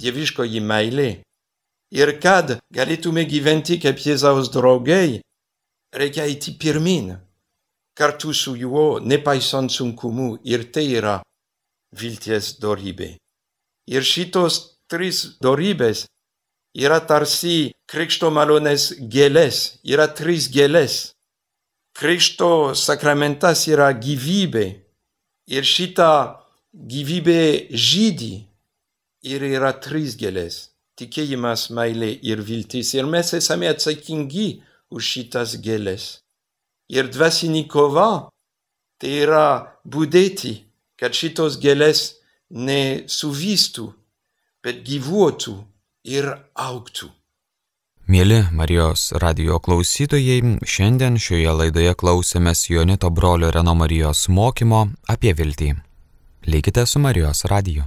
dieviškoji 0.00 0.60
meilė. 0.60 1.10
Ir 1.94 2.18
kad 2.20 2.58
galėtume 2.74 3.24
gyventi 3.28 3.78
kaip 3.80 4.00
Jėzaus 4.02 4.50
draugai, 4.52 5.20
reikia 5.94 6.26
eiti 6.28 6.56
pirmin, 6.60 7.14
kartu 7.96 8.34
su 8.34 8.54
juo, 8.56 8.98
nepaisant 9.00 9.72
sunkumų, 9.72 10.40
ir 10.44 10.68
tai 10.72 10.86
yra 10.98 11.16
vilties 11.96 12.58
dorybė. 12.60 13.14
Ir 13.88 14.04
šitos 14.04 14.60
trys 14.90 15.38
dorybės 15.40 16.04
yra 16.74 17.00
tarsi 17.00 17.72
krikšto 17.88 18.32
malonės 18.34 18.92
gėlės, 19.00 19.80
yra 19.84 20.08
trys 20.12 20.50
gėlės. 20.52 21.14
Krikšto 21.98 22.74
sakramentas 22.78 23.66
yra 23.70 23.90
gyvybė 23.92 24.66
ir 25.50 25.64
šita 25.66 26.10
gyvybė 26.72 27.42
žydį 27.72 28.34
ir 29.32 29.46
yra 29.56 29.72
trys 29.82 30.14
gėlės 30.20 30.68
tikėjimas, 30.98 31.68
meilė 31.74 32.10
ir 32.26 32.42
viltis. 32.42 32.92
Ir 32.98 33.06
mes 33.06 33.32
esame 33.38 33.70
atsakingi 33.70 34.48
už 34.94 35.12
šitas 35.14 35.56
gėlės. 35.62 36.18
Ir 36.90 37.10
dvasinį 37.12 37.66
kova 37.70 38.10
tai 38.98 39.14
yra 39.24 39.46
būdėti, 39.84 40.54
kad 40.98 41.14
šitos 41.14 41.58
gėlės 41.62 42.18
nesuvystų, 42.50 43.90
bet 44.64 44.80
gyvuotų 44.88 45.58
ir 46.08 46.28
auktų. 46.56 47.10
Mėly 48.08 48.40
Marijos 48.56 49.10
radio 49.20 49.58
klausytojai, 49.60 50.40
šiandien 50.64 51.18
šioje 51.20 51.52
laidoje 51.52 51.92
klausėmės 52.00 52.64
Jonito 52.70 53.10
brolio 53.12 53.50
Reno 53.52 53.74
Marijos 53.76 54.24
mokymo 54.32 54.86
apie 55.12 55.34
viltį. 55.36 55.74
Likite 56.48 56.86
su 56.88 57.04
Marijos 57.04 57.44
radiju. 57.52 57.84